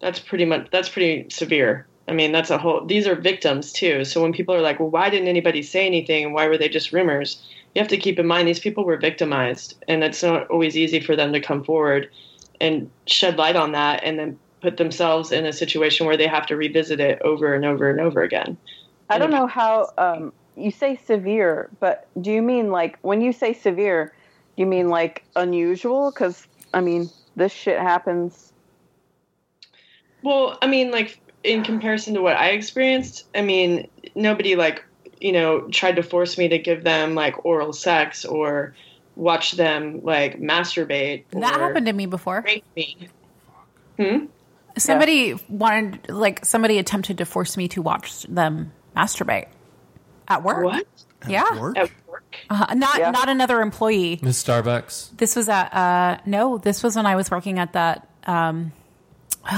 [0.00, 1.87] that's pretty much that's pretty severe.
[2.08, 2.84] I mean, that's a whole.
[2.84, 4.04] These are victims too.
[4.04, 6.24] So when people are like, "Well, why didn't anybody say anything?
[6.24, 7.42] And why were they just rumors?"
[7.74, 11.00] You have to keep in mind these people were victimized, and it's not always easy
[11.00, 12.10] for them to come forward
[12.60, 16.46] and shed light on that, and then put themselves in a situation where they have
[16.46, 18.56] to revisit it over and over and over again.
[19.10, 23.32] I don't know how um, you say severe, but do you mean like when you
[23.32, 24.12] say severe,
[24.56, 26.10] do you mean like unusual?
[26.10, 28.52] Because I mean, this shit happens.
[30.22, 34.84] Well, I mean, like in comparison to what I experienced, I mean, nobody like
[35.20, 38.74] you know tried to force me to give them like oral sex or
[39.16, 41.24] watch them like masturbate.
[41.30, 42.42] That happened to me before.
[42.46, 43.08] rape me.
[43.98, 44.26] Hmm.
[44.76, 49.48] Somebody wanted, like, somebody attempted to force me to watch them masturbate
[50.28, 50.62] at work.
[50.64, 50.86] What
[51.26, 51.76] Yeah, Work?
[51.76, 52.36] at work?
[52.48, 53.10] uh, not Yeah.
[53.10, 54.20] not another employee.
[54.22, 55.16] Miss Starbucks.
[55.16, 58.08] This was at uh, no, this was when I was working at that.
[58.24, 58.70] Um,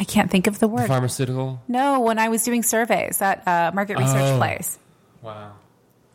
[0.00, 0.86] I can't think of the word.
[0.86, 1.60] Pharmaceutical.
[1.66, 4.36] no, when I was doing surveys at uh, market research Oh.
[4.38, 4.78] place.
[5.22, 5.52] Wow.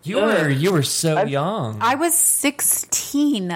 [0.04, 1.78] You were you were so young.
[1.82, 3.52] I was sixteen.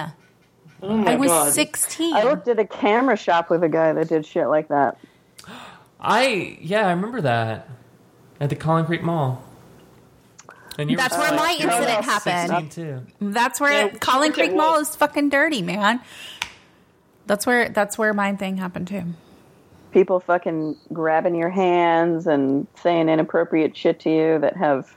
[0.82, 1.52] Oh my I was god!
[1.52, 2.14] sixteen.
[2.14, 4.96] I looked at a camera shop with a guy that did shit like that.
[6.00, 7.68] I yeah, I remember that
[8.40, 9.42] at the Collin Creek Mall.
[10.78, 12.70] And you That's were where my you incident happened.
[12.70, 13.00] too.
[13.20, 16.00] That's where Yeah, Collin Creek Mall is fucking dirty, man.
[17.26, 19.02] That's where that's where my thing happened too.
[19.90, 24.94] People fucking grabbing your hands and saying inappropriate shit to you that have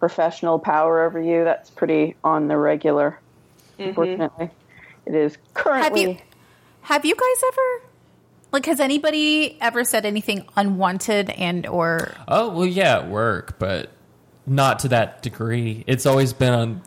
[0.00, 1.44] professional power over you.
[1.44, 3.18] That's pretty on the regular.
[3.78, 3.88] Mm-hmm.
[3.88, 4.50] Unfortunately,
[5.06, 6.02] it is Have currently.
[6.02, 6.18] you
[6.82, 7.88] have you guys ever
[8.52, 13.90] like has anybody ever said anything unwanted and or Oh well, yeah, at work, but
[14.46, 15.84] not to that degree.
[15.86, 16.82] It's always been on.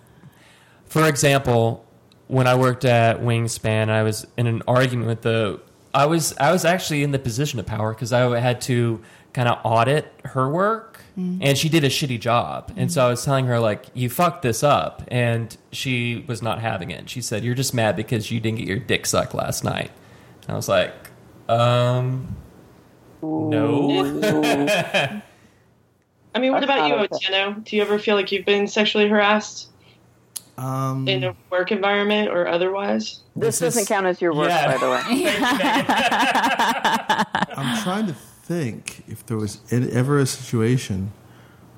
[0.85, 1.85] For example,
[2.27, 5.59] when I worked at Wingspan, I was in an argument with the.
[5.97, 9.01] I was I was actually in the position of power because I had to
[9.33, 11.01] kind of audit her work,
[11.41, 12.71] and she did a shitty job.
[12.77, 16.59] And so I was telling her like, "You fucked this up," and she was not
[16.59, 17.09] having it.
[17.09, 19.89] She said, "You're just mad because you didn't get your dick sucked last night."
[20.43, 20.93] And I was like,
[21.49, 22.35] "Um,
[23.23, 23.89] no."
[26.35, 27.33] I mean, what about you, not okay.
[27.33, 27.63] Otieno?
[27.63, 29.66] Do you ever feel like you've been sexually harassed
[30.57, 33.19] Um, in a work environment or otherwise?
[33.35, 34.71] this, This doesn't is- count as your work, Yeah.
[34.71, 35.01] by the way.
[37.57, 41.11] I'm trying to think if there was ever a situation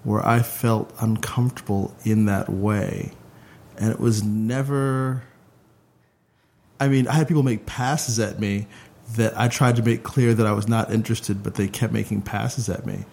[0.04, 3.12] where I felt uncomfortable in that way,
[3.78, 5.24] and it was never.
[6.80, 8.68] I mean, I had people make passes at me
[9.16, 12.22] that I tried to make clear that I was not interested, but they kept making
[12.22, 13.04] passes at me.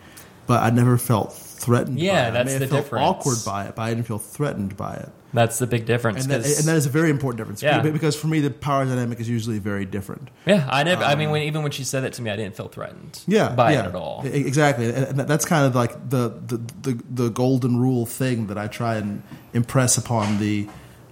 [0.46, 1.98] But I never felt threatened.
[1.98, 2.28] Yeah, by it.
[2.28, 3.04] I that's may the felt difference.
[3.04, 5.08] Awkward by it, but I didn't feel threatened by it.
[5.32, 6.22] That's the big difference.
[6.22, 7.62] And that, and that is a very important difference.
[7.62, 7.82] Yeah.
[7.82, 10.30] Because for me, the power dynamic is usually very different.
[10.46, 11.04] Yeah, I never.
[11.04, 13.20] I mean, when, even when she said that to me, I didn't feel threatened.
[13.26, 14.22] yeah, by yeah, it at all.
[14.24, 18.66] Exactly, and that's kind of like the, the the the golden rule thing that I
[18.66, 20.68] try and impress upon the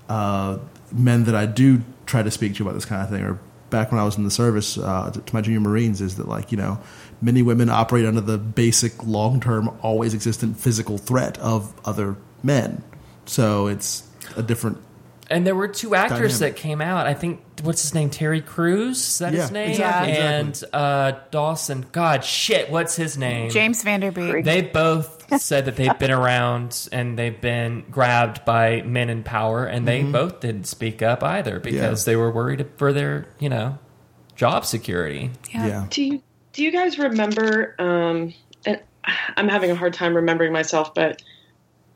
[0.08, 0.58] uh,
[0.92, 3.24] men that I do try to speak to about this kind of thing.
[3.24, 3.38] Or
[3.68, 6.28] back when I was in the service uh, to, to my junior Marines, is that
[6.28, 6.78] like you know
[7.22, 12.82] many women operate under the basic long term, always existent physical threat of other men.
[13.26, 14.06] So it's
[14.36, 14.78] a different.
[15.30, 16.56] And there were two actors Dynamic.
[16.56, 17.06] that came out.
[17.06, 18.10] I think what's his name?
[18.10, 18.98] Terry Crews.
[18.98, 19.70] Is that Yeah, his name?
[19.70, 21.86] exactly, And uh, Dawson.
[21.92, 22.70] God, shit.
[22.70, 23.48] What's his name?
[23.48, 24.44] James Van Der Beek.
[24.44, 29.64] They both said that they've been around and they've been grabbed by men in power,
[29.64, 32.12] and they both didn't speak up either because Yeah.
[32.12, 33.78] they were worried for their, you know,
[34.36, 35.30] job security.
[35.54, 35.86] Yeah.
[35.88, 36.22] Do you
[36.54, 37.74] do you guys remember?
[37.78, 38.32] Um,
[38.64, 38.80] and
[39.36, 41.22] I'm having a hard time remembering myself, but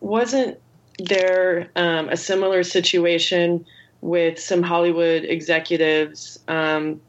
[0.01, 0.59] wasn't
[0.99, 3.65] there um, a similar situation
[4.01, 7.01] with some Hollywood executives um,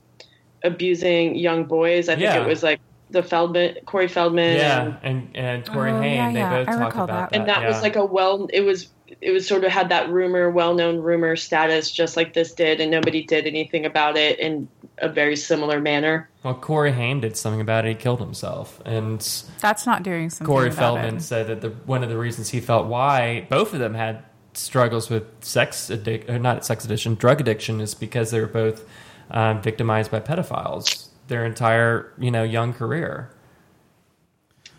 [0.63, 2.07] abusing young boys?
[2.07, 2.43] I think Yeah.
[2.43, 2.79] it was like
[3.09, 6.49] the Feldman, Corey Feldman, Yeah, and, and and Corey Oh, Haim, yeah, they yeah.
[6.65, 7.29] both I talked about that.
[7.31, 7.35] that.
[7.39, 7.67] and that yeah.
[7.67, 8.47] was like a well.
[8.53, 8.87] It was
[9.21, 12.79] it was sort of had that rumor, well known rumor status, just like this did,
[12.79, 14.67] and nobody did anything about it in
[14.99, 16.29] a very similar manner.
[16.43, 17.89] well, Corey Haim did something about it.
[17.89, 19.19] He killed himself, and
[19.59, 20.47] That's not doing something.
[20.47, 21.21] Corey about Feldman it.
[21.21, 25.09] said that the one of the reasons he felt why both of them had struggles
[25.09, 28.85] with sex addic- or not sex addiction, drug addiction, is because they were both
[29.31, 33.29] um, victimized by pedophiles their entire you know young career.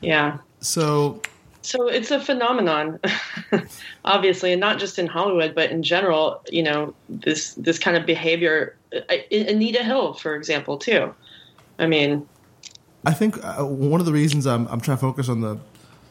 [0.01, 0.38] Yeah.
[0.61, 1.20] So
[1.62, 3.00] So it's a phenomenon,
[4.04, 6.42] obviously, and not just in Hollywood, but in general.
[6.50, 8.76] You know, this this kind of behavior.
[9.08, 11.14] I- Anita Hill, for example, too.
[11.78, 12.26] I mean,
[13.04, 15.58] I think uh, one of the reasons I'm, I'm trying to focus on the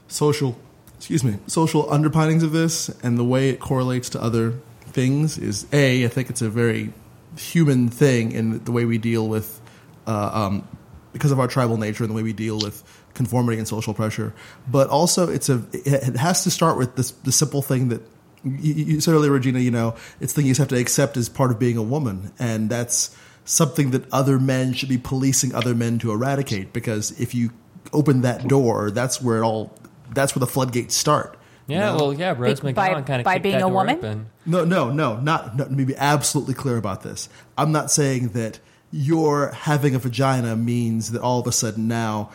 [0.07, 0.57] social,
[0.97, 4.55] excuse me, social underpinnings of this and the way it correlates to other
[4.87, 6.05] things is a.
[6.05, 6.93] I think it's a very
[7.37, 9.61] human thing in the way we deal with,
[10.07, 10.67] uh, um,
[11.13, 12.83] because of our tribal nature and the way we deal with
[13.13, 14.33] conformity and social pressure.
[14.67, 15.63] But also, it's a.
[15.73, 18.01] It has to start with this the simple thing that
[18.43, 19.59] you, you said earlier, Regina.
[19.59, 22.31] You know, it's thing you just have to accept as part of being a woman,
[22.39, 26.71] and that's something that other men should be policing other men to eradicate.
[26.73, 27.49] Because if you
[27.93, 29.75] open that door, that's where it all.
[30.13, 31.37] That's where the floodgates start.
[31.67, 31.95] you Yeah, know?
[31.97, 33.97] well, yeah, Rose By- McGowan kind of by being a woman?
[33.97, 34.29] Open.
[34.45, 35.55] No, no, no, not.
[35.55, 37.29] No, let me be absolutely clear about this.
[37.57, 38.59] I'm not saying that
[38.91, 42.31] your having a vagina means that all of a sudden now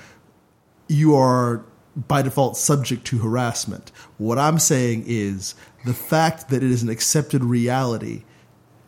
[0.88, 1.64] you are
[1.96, 3.92] by default subject to harassment.
[4.18, 8.24] What I'm saying is the fact that it is an accepted reality,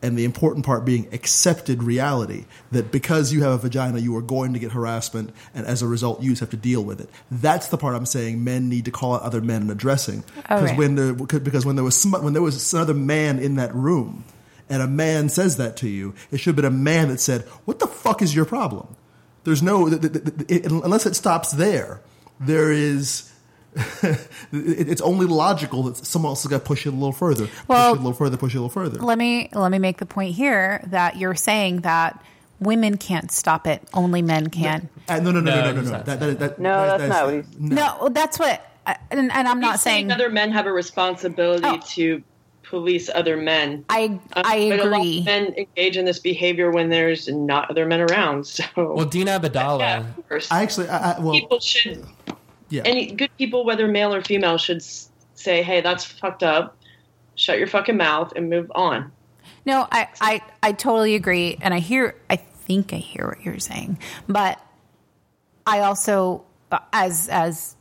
[0.02, 4.22] and the important part being accepted reality, that because you have a vagina, you are
[4.22, 7.08] going to get harassment, and as a result, you just have to deal with it.
[7.30, 10.22] That's the part I'm saying men need to call out other men and addressing.
[10.34, 13.74] Because when there, because when there was some, when there was another man in that
[13.74, 14.24] room,
[14.68, 17.42] and a man says that to you, it should have been a man that said,
[17.64, 18.96] "What the fuck is your problem?"
[19.44, 22.00] There's no th- th- th- it, unless it stops there.
[22.40, 23.32] There is.
[24.02, 27.48] it- it's only logical that someone else has got to push it a little further,
[27.68, 28.98] Well- push it a little further, push it a little further.
[28.98, 32.22] Let me let me make the point here that you're saying that
[32.58, 34.88] women can't stop it, only men can.
[35.08, 36.02] Uh, no, no, no, No, no, no, no, no.
[36.04, 38.66] That, that, that, No, that- that's not what he's- No, that's what,
[39.10, 40.10] and, and I'm not He's saying.
[40.10, 41.78] other men have a responsibility Oh.
[41.90, 42.22] to
[42.68, 43.84] police other men.
[43.88, 45.22] I Uh, I but a lot of agree.
[45.24, 48.46] men engage in this behavior when there's not other men around.
[48.46, 49.78] So, Well, Dina Abdallah.
[49.78, 50.50] yeah, of course.
[50.50, 52.04] I actually, I, I, well, people should,
[52.68, 52.82] yeah.
[52.84, 54.82] any good people, whether male or female, should
[55.34, 56.76] say, "Hey, that's fucked up.
[57.36, 59.12] Shut your fucking mouth and move on."
[59.64, 61.58] No, I, I, I totally agree.
[61.60, 63.98] And I hear, I think I hear what you're saying.
[64.28, 64.60] But
[65.66, 66.44] I also,
[66.92, 67.74] as, as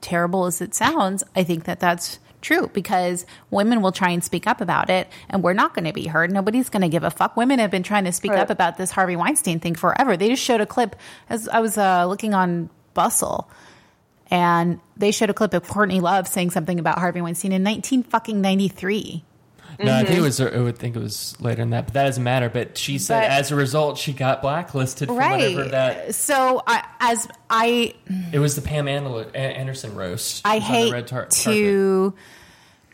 [0.00, 4.46] terrible as it sounds, I think that that's true because women will try and speak
[4.46, 6.30] up about it and we're not going to be heard.
[6.30, 7.36] Nobody's going to give a fuck.
[7.36, 8.40] Women have been trying to speak Right.
[8.40, 10.16] up about this Harvey Weinstein thing forever.
[10.16, 10.96] They just showed a clip
[11.30, 13.48] as I was uh, looking on Bustle
[14.30, 18.02] and they showed a clip of Courtney Love saying something about Harvey Weinstein in 19
[18.04, 19.24] fucking 93.
[19.78, 20.22] No, I think it mm-hmm.
[20.22, 20.40] was.
[20.40, 22.48] I would think it was later than that, but that doesn't matter.
[22.48, 26.14] But she said, But- as a result, she got blacklisted for whatever that.
[26.14, 27.94] So I, as I,
[28.32, 30.46] It was the Pam Anderson roast.
[30.46, 32.14] I It was on the hate red tar- to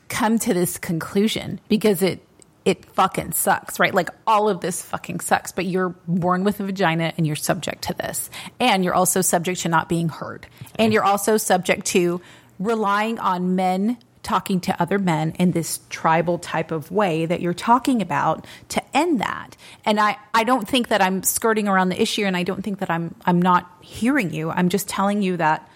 [0.09, 2.25] come to this conclusion because it
[2.65, 3.95] it fucking sucks, right?
[3.95, 5.53] Like all of this fucking sucks.
[5.53, 9.61] But you're born with a vagina and you're subject to this, and you're also subject
[9.61, 10.47] to not being heard,
[10.79, 12.21] and you're also subject to
[12.59, 13.97] relying on men
[14.29, 18.83] talking to other men in this tribal type of way that you're talking about to
[18.95, 19.57] end that.
[19.87, 22.81] And I, I don't think that I'm skirting around the issue and I don't think
[22.81, 24.51] that I'm I'm not hearing you.
[24.51, 25.67] I'm just telling you that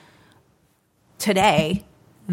[1.18, 1.84] today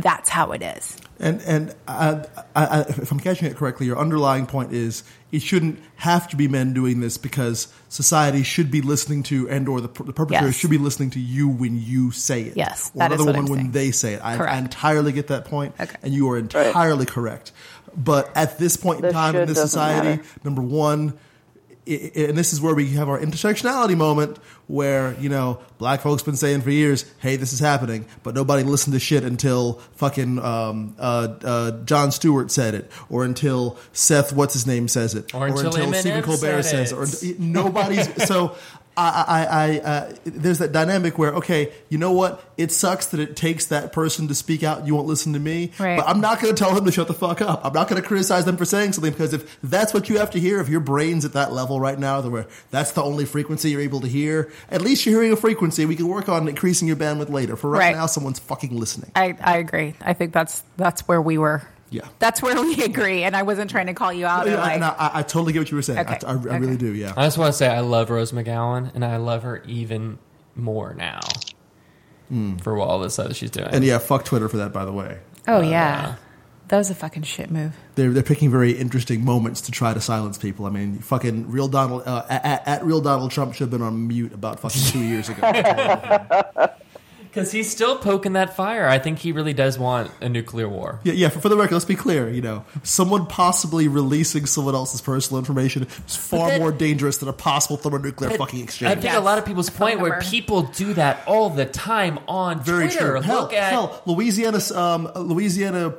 [0.02, 0.98] that's how it is.
[1.20, 2.26] And and I,
[2.56, 6.36] I, I, if I'm catching it correctly, your underlying point is it shouldn't have to
[6.36, 10.14] be men doing this because society should be listening to and or the, per- the
[10.14, 10.56] perpetrator Yes.
[10.56, 12.56] should be listening to you when you say it.
[12.58, 13.72] Yes, or that is another what I'm woman when saying.
[13.74, 14.22] they say it.
[14.24, 14.58] I, I Correct.
[14.58, 15.96] entirely get that point, Okay.
[16.04, 17.52] and you are entirely correct.
[17.96, 20.24] But at this point in The time in should this doesn't society, matter.
[20.44, 21.14] number one.
[21.88, 24.38] i- i- And this is where we have our intersectionality moment,
[24.70, 28.62] where you know black folks been saying for years, "Hey, this is happening," but nobody
[28.64, 34.32] listened to shit until fucking um, uh, uh, Jon Stewart said it, or until Seth,
[34.32, 37.40] what's his name, says it, Or until Eminem Stephen Colbert said says it, it.
[37.40, 38.24] or nobody's.
[38.28, 38.56] so
[38.98, 42.44] I, I, I uh, there's that dynamic where okay, you know what?
[42.58, 44.86] It sucks that it takes that person to speak out.
[44.86, 45.96] You won't listen to me, Right.
[45.98, 47.62] but I'm not going to tell him to shut the fuck up.
[47.64, 50.32] I'm not going to criticize them for saying something because if that's what you have
[50.32, 53.70] to hear, if your brain's at that level right now, where that's the only frequency
[53.70, 55.86] you're able to hear, at least you're hearing a frequency.
[55.86, 57.56] We can work on increasing your bandwidth later.
[57.56, 57.96] For right, Right.
[57.96, 59.12] now, someone's fucking listening.
[59.16, 59.96] I, I agree.
[60.02, 61.62] I think that's that's where we were.
[61.92, 62.08] Yeah.
[62.20, 63.24] That's where we agree.
[63.24, 64.48] And I wasn't trying to call you out.
[64.48, 66.00] or Yeah, like, and I, I, I totally get what you were saying.
[66.00, 66.20] Okay.
[66.26, 66.60] I, I, I Okay.
[66.60, 66.94] really do.
[66.94, 67.14] Yeah.
[67.18, 70.20] I just want to say I love Rose McGowan, and I love her even
[70.56, 71.20] more now
[72.28, 72.58] hmm.
[72.58, 73.70] for all this stuff that she's doing.
[73.72, 74.72] And yeah, fuck Twitter for that.
[74.74, 75.18] By the way.
[75.48, 76.16] oh, uh, yeah.
[76.70, 77.74] That was a fucking shit move.
[77.96, 80.66] they're they're picking very interesting moments to try to silence people.
[80.66, 84.08] I mean, fucking real Donald uh, at, at real Donald Trump should have been on
[84.08, 85.42] mute about fucking two years ago.
[87.32, 88.88] Because he's still poking that fire.
[88.88, 91.00] I think he really does want a nuclear war.
[91.04, 91.30] yeah, yeah.
[91.30, 92.28] For, for the record, let's be clear.
[92.28, 97.30] You know, someone possibly releasing someone else's personal information is far then- more dangerous than
[97.30, 98.90] a possible thermonuclear fucking exchange.
[98.90, 99.18] I think Yes.
[99.18, 103.12] a lot of people's point where people do that all the time on Very Twitter.
[103.12, 103.22] true.
[103.22, 105.94] Hell, Look at hell, Louisiana, um, Louisiana.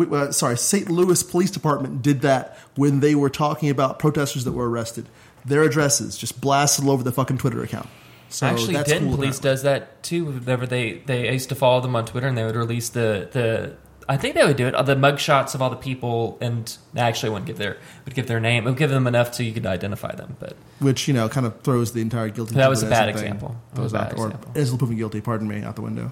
[0.00, 0.88] Uh, sorry, St.
[0.90, 5.08] Louis Police Department did that when they were talking about protesters that were arrested.
[5.44, 7.88] Their addresses just blasted all over the fucking Twitter account.
[8.30, 9.50] So Actually, Denton cool, Police apparently.
[9.50, 10.24] does that too.
[10.24, 13.76] Whenever they they used to follow them on Twitter, and they would release the the.
[14.06, 14.74] I think they would do it.
[14.74, 18.26] uh, The mug shots of all the people, and actually wouldn't give their would give
[18.26, 18.66] their name.
[18.66, 20.36] It would give them enough so you could identify them.
[20.40, 22.54] But which you know kind of throws the entire guilty.
[22.54, 23.56] That was a bad thing example.
[23.74, 24.52] That was a out, bad or example.
[24.54, 25.20] is proven guilty.
[25.20, 26.10] Pardon me, out the window.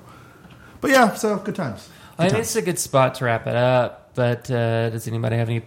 [0.81, 1.89] But yeah, so good times.
[2.19, 4.15] I think it's a good spot to wrap it up.
[4.15, 5.63] But uh, does anybody have any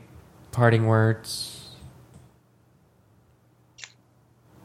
[0.51, 1.51] parting words?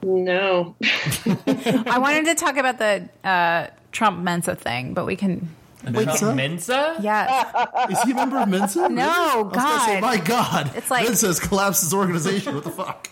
[0.02, 0.77] No.
[0.82, 5.48] I wanted to talk about the uh, Trump Mensa thing, but we can.
[5.89, 6.35] Mensa?
[6.35, 6.97] Mensa?
[7.01, 8.82] Yeah, Is he a member of Mensa?
[8.82, 8.94] Really?
[8.97, 10.02] No, I was gonna say, God.
[10.02, 10.70] my God.
[10.77, 12.55] It's like- Mensa has collapsed his organization.
[12.55, 13.09] What the fuck?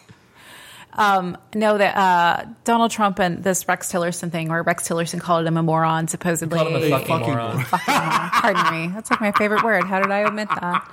[0.97, 5.57] No, that uh, Donald Trump and this Rex Tillerson thing, where Rex Tillerson called him
[5.57, 6.59] a moron, supposedly.
[6.59, 7.53] Called him a A fucking, fucking moron.
[7.55, 7.65] moron.
[7.65, 8.31] Fucking moron.
[8.31, 8.95] Pardon me.
[8.95, 9.85] That's like my favorite word.
[9.85, 10.91] How did I omit that?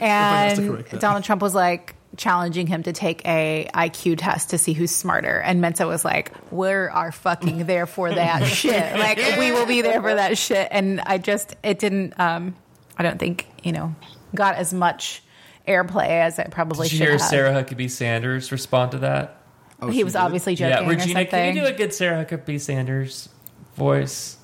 [0.00, 1.00] And that.
[1.00, 5.40] Donald Trump was like challenging him to take a IQ test to see who's smarter,
[5.40, 8.98] and Mensa was like, "We are fucking there for that shit.
[8.98, 12.18] Like we will be there for that shit." And I just it didn't.
[12.18, 12.54] um
[12.96, 13.94] I don't think you know
[14.34, 15.22] got as much
[15.66, 17.20] airplay as it probably Did you should hear have.
[17.22, 19.40] Sarah Huckabee Sanders respond to that?
[19.80, 20.18] Oh, he was did?
[20.20, 21.26] obviously joking yeah, or Regina, something.
[21.26, 23.28] can you do a good Sarah Huckabee Sanders
[23.76, 24.36] voice?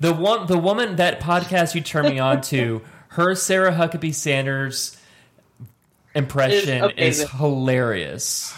[0.00, 4.96] The one, the woman that podcast you turned me on to, her Sarah Huckabee Sanders
[6.14, 8.54] impression Is is, hilarious.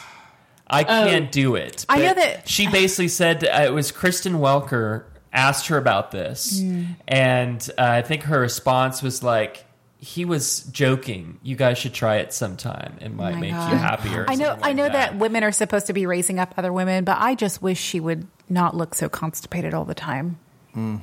[0.71, 1.87] I can't do it.
[1.89, 6.61] I know that- she basically said uh, it was Kristen Welker asked her about this,
[6.61, 6.85] Hmm.
[7.07, 9.65] and uh, I think her response was like.
[10.01, 11.41] He was joking.
[11.43, 12.99] You guys should try it sometime.
[13.01, 13.73] It might Oh make God.
[13.73, 14.25] you happier.
[14.29, 14.45] I know.
[14.51, 15.17] something I know that.
[15.17, 18.27] women are supposed to be raising up other women, but I just wish she would
[18.49, 20.39] not look so constipated all the time.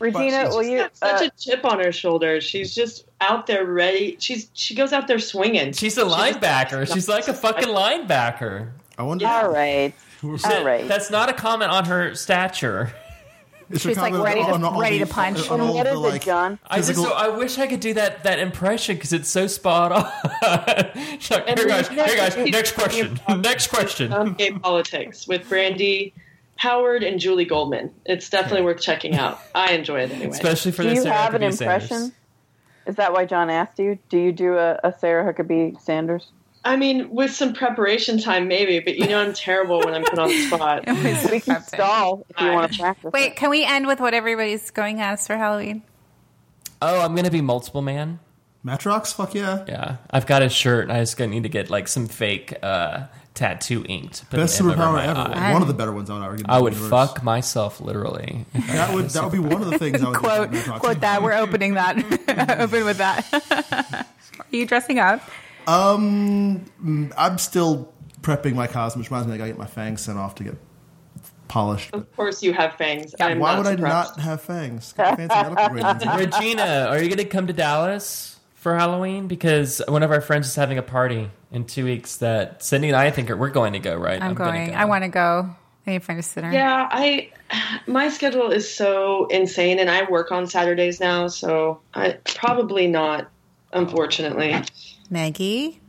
[0.00, 0.78] Regina, will you?
[0.78, 2.40] got such Uh, a chip on her shoulder.
[2.40, 4.16] She's just out there ready.
[4.18, 5.72] She's she goes out there swinging.
[5.72, 6.92] She's a linebacker.
[6.92, 8.70] She's like a fucking linebacker.
[8.98, 9.26] I wonder.
[9.26, 9.92] all right,
[10.24, 10.86] all right.
[10.88, 12.92] That's not a comment on her stature.
[13.72, 15.48] It's She's, like, comment ready to- on ready to punch.
[15.50, 16.58] on all what the, is like, it, John?
[16.68, 19.46] I just Physical- so I wish I could do that that impression because it's so
[19.46, 21.18] spot on.
[21.18, 24.34] She's like, here guys, Regina- here guys, next question, next question.
[24.38, 26.12] gay politics with Brandy
[26.56, 27.92] Howard and Julie Goldman.
[28.04, 29.40] It's definitely worth checking out.
[29.54, 30.30] I enjoy it anyway.
[30.30, 31.88] Especially for Do the you Sarah have an Huckabee impression?
[31.96, 32.12] Sanders.
[32.86, 33.98] Is that why John asked you?
[34.10, 36.30] Do you do a, a Sarah Huckabee Sanders?
[36.64, 40.18] I mean, with some preparation time, maybe, but you know, I'm terrible when I'm put
[40.18, 40.84] on the spot.
[41.30, 43.12] We can stall if you want to practice.
[43.12, 45.82] Wait, can we end with what everybody's going as for Halloween?
[46.80, 48.20] Oh, I'm gonna be multiple man.
[48.64, 49.12] Madrox?
[49.12, 49.64] Fuck yeah.
[49.66, 50.88] Yeah, I've got a shirt.
[50.90, 54.30] I just gonna need to get like some fake uh, tattoo inked.
[54.30, 55.18] Best an M over superpower my ever.
[55.36, 55.52] eye.
[55.52, 56.90] One of the better ones I would I would universe.
[56.90, 58.44] fuck myself literally.
[58.68, 61.22] That would that would be one of the things I would Quote do quote that.
[61.24, 61.96] We're opening that.
[62.60, 64.06] Open with that.
[64.40, 65.20] Are you dressing up?
[65.66, 70.00] Um, mm, I'm still prepping my costume, which reminds me I gotta get my fangs
[70.02, 70.56] sent off to get
[71.52, 71.92] polished.
[71.92, 73.14] Of course, you have fangs.
[73.20, 74.92] I'm Why not would I not have fangs?
[74.92, 76.08] Fancy medical grade lenses.
[76.16, 79.28] Regina, are you going to come to Dallas for Halloween?
[79.28, 82.96] Because one of our friends is having a party in two weeks that Cindy and
[82.96, 84.20] I think are, we're going to go, right?
[84.20, 84.70] I'm, gonna going.
[84.70, 84.76] go.
[84.76, 85.54] I want to go.
[85.86, 86.50] I need to find a sitter.
[86.50, 87.30] Yeah, I
[87.86, 93.28] my schedule is so insane, and I work on Saturdays now, so I probably not.
[93.74, 94.62] Unfortunately,
[95.12, 95.80] Maggie.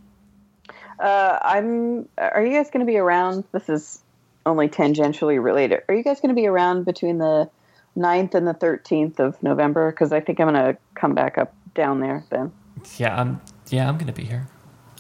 [1.00, 2.08] Uh, I'm.
[2.18, 3.46] Are you guys going to be around?
[3.52, 4.02] This is
[4.46, 5.82] only tangentially related.
[5.88, 7.50] Are you guys going to be around between the
[7.98, 9.92] 9th and the 13th of November?
[9.92, 12.52] Because I think I'm going to come back up down there then.
[12.98, 13.42] Yeah, I'm.
[13.70, 14.48] Yeah, I'm going to be here.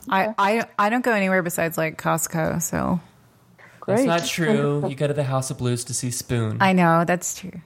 [0.10, 3.00] I, I I don't go anywhere besides like Costco, so
[3.84, 4.06] Great.
[4.06, 4.88] That's not true.
[4.88, 6.60] You go to the House of Blues to see Spoon.
[6.62, 7.60] I know that's true.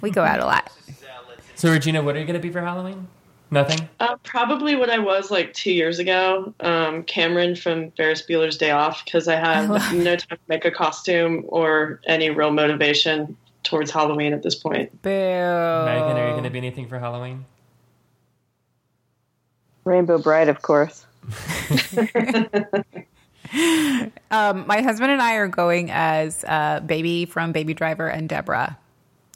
[0.00, 0.72] We go out a lot.
[1.54, 3.06] so, Regina, what are you going to be for Halloween?
[3.52, 3.86] Nothing.
[4.00, 6.54] uh, probably what I was like two years ago.
[6.60, 10.70] Um, Cameron from Ferris Bueller's Day Off, because I have no time to make a
[10.70, 14.90] costume or any real motivation towards Halloween at this point.
[15.02, 15.10] Boo.
[15.10, 17.44] Megan, are you going to be anything for Halloween?
[19.84, 21.04] Rainbow Brite, of course.
[24.30, 28.78] Um, my husband and I are going as uh, Baby from Baby Driver and Deborah,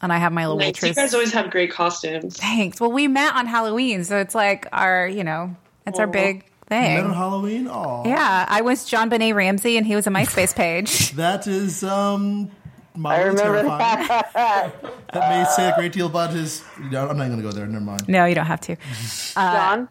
[0.03, 0.83] and I have my little Nice.
[0.83, 2.37] You guys always have great costumes.
[2.37, 2.81] Thanks.
[2.81, 5.57] Well, we met on Halloween, so it's like our, you know,
[5.87, 6.11] it's our Aw.
[6.13, 7.13] big Met on.
[7.15, 7.69] Halloween?
[7.69, 11.13] Oh, Yeah, I was JonBenét Ramsey, and he was a MySpace page.
[11.13, 12.51] That is um.
[12.95, 14.09] I mildly remember terrifying.
[14.09, 14.83] that.
[15.13, 16.65] That may say a great deal about his.
[16.91, 17.67] No, I'm not going to go there.
[17.67, 18.09] Never mind.
[18.09, 18.77] no, you don't have to.
[19.35, 19.89] John?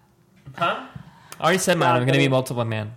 [0.58, 0.88] Huh?
[1.40, 1.96] I already said mine.
[1.96, 2.94] I'm going to be multiple man.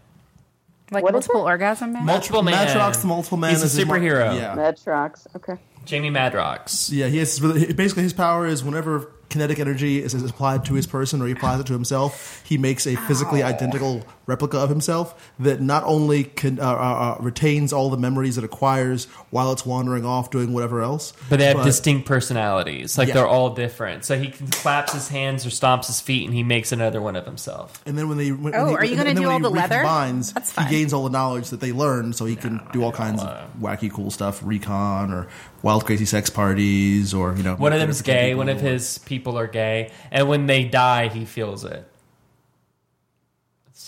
[0.90, 2.06] Like What is multiple orgasm man.
[2.06, 2.66] Multiple man.
[2.66, 3.50] Madrox, the multiple man.
[3.50, 4.34] He's a is his superhero.
[4.34, 5.26] Yeah, Madrox.
[5.36, 5.58] Okay.
[5.88, 6.92] Jamie Madrox.
[6.92, 7.06] yeah.
[7.08, 11.22] He has basically his power is whenever kinetic energy is, is applied to his person
[11.22, 15.60] or he applies it to himself, he makes a physically identical replica of himself that
[15.60, 20.04] not only can, uh, uh, uh, retains all the memories it acquires while it's wandering
[20.04, 21.12] off doing whatever else.
[21.28, 22.96] But they have distinct personalities.
[22.96, 23.14] Like Yeah.
[23.14, 24.04] they're all different.
[24.04, 27.16] So he can claps his hands or stomps his feet and he makes another one
[27.16, 27.82] of himself.
[27.86, 29.76] And then when they when Oh, he- are you gonna do all the leather?
[29.76, 32.92] recombines, That's he gains all the knowledge that they learn, so he can do all
[32.92, 35.26] kinds of wacky, cool stuff, recon or
[35.62, 38.98] wild, crazy sex parties, or you know, One of meet them's gay, one of his
[38.98, 41.86] people are gay, and when they die, he feels it.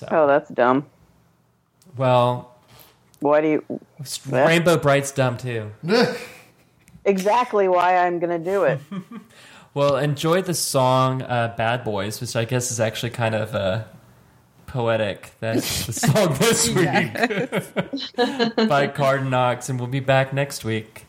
[0.01, 0.87] So, Oh, that's dumb.
[1.99, 2.55] well,
[3.21, 3.81] Why do you?
[4.31, 5.71] Rainbow Brite's dumb too.
[7.05, 8.79] Exactly why I'm gonna do it.
[9.75, 13.85] Well, enjoy the song uh, "Bad Boys," which I guess is actually kind of uh,
[14.67, 15.31] poetic.
[15.39, 16.69] That's the song this
[18.57, 21.07] week by Card Knox, and we'll be back next week.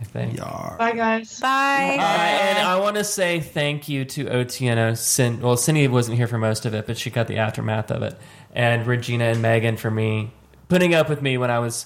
[0.00, 0.38] I think.
[0.38, 0.76] Yar.
[0.78, 1.38] Bye, guys.
[1.40, 1.96] Bye.
[1.98, 4.96] Uh, and I want to say thank you to Otieno.
[4.96, 8.02] Cin- well, Cindy wasn't here for most of it, but she got the aftermath of
[8.02, 8.16] it.
[8.54, 10.32] And Regina and Megan for me
[10.68, 11.84] putting up with me when I was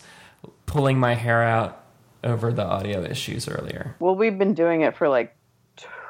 [0.67, 1.85] pulling my hair out
[2.23, 3.97] over the audio issues earlier.
[3.99, 5.35] Well, we've been doing it for like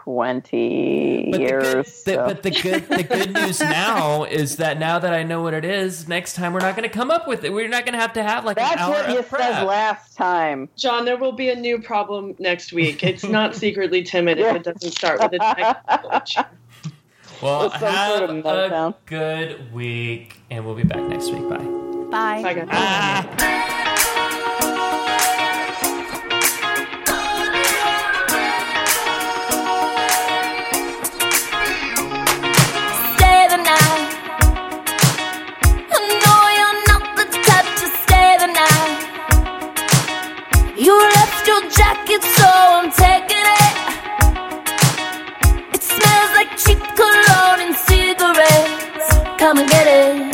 [0.05, 2.03] twenty But the, years.
[2.05, 5.43] good, the, but the good the good news now is that now that I know
[5.43, 7.53] what it is, next time we're not going to come up with it.
[7.53, 9.41] We're not going to have to have like an That's hour what you of prep.
[9.41, 10.69] said last time.
[10.77, 13.03] John, there will be a new problem next week.
[13.03, 15.39] It's not secretly timid if it doesn't start with a
[15.85, 16.47] technical.
[17.43, 18.91] Well, have sort of meltdown.
[18.91, 21.49] a good week, and we'll be back next week.
[21.49, 21.57] Bye.
[22.11, 22.43] Bye.
[22.43, 22.69] Bye, guys.
[22.71, 23.71] Ah.
[49.45, 50.34] come and get it.